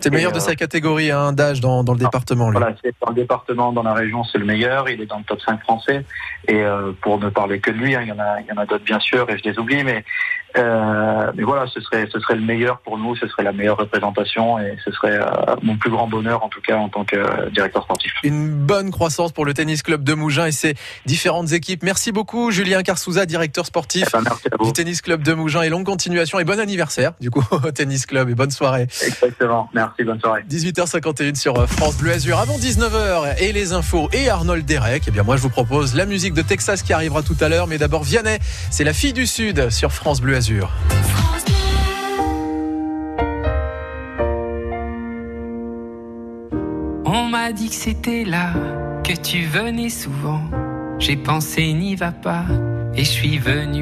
c'est 0.00 0.10
meilleur 0.10 0.32
de 0.32 0.38
sa 0.38 0.54
catégorie 0.56 1.10
hein, 1.10 1.32
d'âge 1.32 1.60
dans, 1.60 1.84
dans, 1.84 1.92
le 1.92 1.98
département. 1.98 2.50
Lui. 2.50 2.58
Voilà, 2.58 2.74
c'est 2.82 2.94
dans 3.00 3.10
le 3.10 3.14
département, 3.14 3.72
dans 3.72 3.82
la 3.82 3.94
région, 3.94 4.24
c'est 4.24 4.38
le 4.38 4.44
meilleur. 4.44 4.88
Il 4.88 5.00
est 5.00 5.06
dans 5.06 5.18
le 5.18 5.24
top 5.24 5.40
5 5.40 5.60
français. 5.62 6.04
Et 6.48 6.62
euh, 6.62 6.92
pour 7.00 7.18
ne 7.18 7.28
parler 7.28 7.60
que 7.60 7.70
de 7.70 7.76
lui, 7.76 7.94
hein, 7.94 8.00
il 8.02 8.08
y 8.08 8.12
en 8.12 8.18
a, 8.18 8.40
il 8.40 8.46
y 8.46 8.52
en 8.52 8.56
a 8.56 8.66
d'autres 8.66 8.84
bien 8.84 9.00
sûr, 9.00 9.28
et 9.30 9.38
je 9.38 9.44
les 9.44 9.58
oublie, 9.58 9.84
mais 9.84 10.04
euh, 10.56 11.30
mais 11.34 11.42
voilà, 11.44 11.66
ce 11.68 11.80
serait, 11.80 12.08
ce 12.12 12.18
serait 12.18 12.34
le 12.34 12.40
meilleur 12.40 12.80
pour 12.80 12.98
nous, 12.98 13.14
ce 13.16 13.26
serait 13.28 13.44
la 13.44 13.52
meilleure 13.52 13.76
représentation 13.76 14.58
et 14.58 14.76
ce 14.84 14.90
serait 14.90 15.16
euh, 15.16 15.56
mon 15.62 15.76
plus 15.76 15.90
grand 15.90 16.08
bonheur 16.08 16.42
en 16.42 16.48
tout 16.48 16.60
cas 16.60 16.76
en 16.76 16.88
tant 16.88 17.04
que 17.04 17.16
euh, 17.16 17.50
directeur 17.50 17.84
sportif. 17.84 18.12
Une 18.24 18.50
bonne 18.50 18.90
croissance 18.90 19.32
pour 19.32 19.44
le 19.44 19.54
tennis 19.54 19.82
club 19.82 20.02
de 20.02 20.14
Mougins 20.14 20.46
et 20.46 20.52
ses 20.52 20.74
différentes 21.06 21.52
équipes. 21.52 21.82
Merci 21.84 22.10
beaucoup 22.10 22.50
Julien 22.50 22.82
Carsouza, 22.82 23.26
directeur 23.26 23.66
sportif 23.66 24.08
eh 24.14 24.22
ben, 24.22 24.64
du 24.64 24.72
tennis 24.72 25.02
club 25.02 25.22
de 25.22 25.32
Mougins 25.34 25.62
et 25.62 25.68
longue 25.68 25.86
continuation 25.86 26.40
et 26.40 26.44
bon 26.44 26.58
anniversaire 26.58 27.12
du 27.20 27.30
coup 27.30 27.44
au 27.52 27.70
tennis 27.70 28.06
club 28.06 28.28
et 28.28 28.34
bonne 28.34 28.50
soirée. 28.50 28.82
Exactement, 28.82 29.68
merci, 29.72 30.02
bonne 30.02 30.20
soirée. 30.20 30.42
18h51 30.50 31.36
sur 31.36 31.68
France 31.68 31.96
Bleu 31.98 32.12
Azur 32.12 32.38
avant 32.38 32.58
19h 32.58 33.36
et 33.40 33.52
les 33.52 33.72
infos 33.72 34.08
et 34.12 34.28
Arnold 34.28 34.64
Derek. 34.64 35.04
Eh 35.06 35.10
bien 35.12 35.22
moi 35.22 35.36
je 35.36 35.42
vous 35.42 35.50
propose 35.50 35.94
la 35.94 36.06
musique 36.06 36.34
de 36.34 36.42
Texas 36.42 36.82
qui 36.82 36.92
arrivera 36.92 37.22
tout 37.22 37.36
à 37.40 37.48
l'heure 37.48 37.68
mais 37.68 37.78
d'abord 37.78 38.02
Vianney, 38.02 38.38
c'est 38.70 38.84
la 38.84 38.92
fille 38.92 39.12
du 39.12 39.26
Sud 39.26 39.70
sur 39.70 39.92
France 39.92 40.20
Bleu 40.20 40.39
on 47.04 47.24
m'a 47.28 47.52
dit 47.52 47.68
que 47.68 47.74
c'était 47.74 48.24
là, 48.24 48.54
que 49.04 49.12
tu 49.12 49.42
venais 49.42 49.90
souvent. 49.90 50.40
J'ai 50.98 51.16
pensé 51.16 51.74
n'y 51.74 51.94
va 51.94 52.12
pas, 52.12 52.46
et 52.94 53.04
je 53.04 53.10
suis 53.10 53.36
venu 53.38 53.78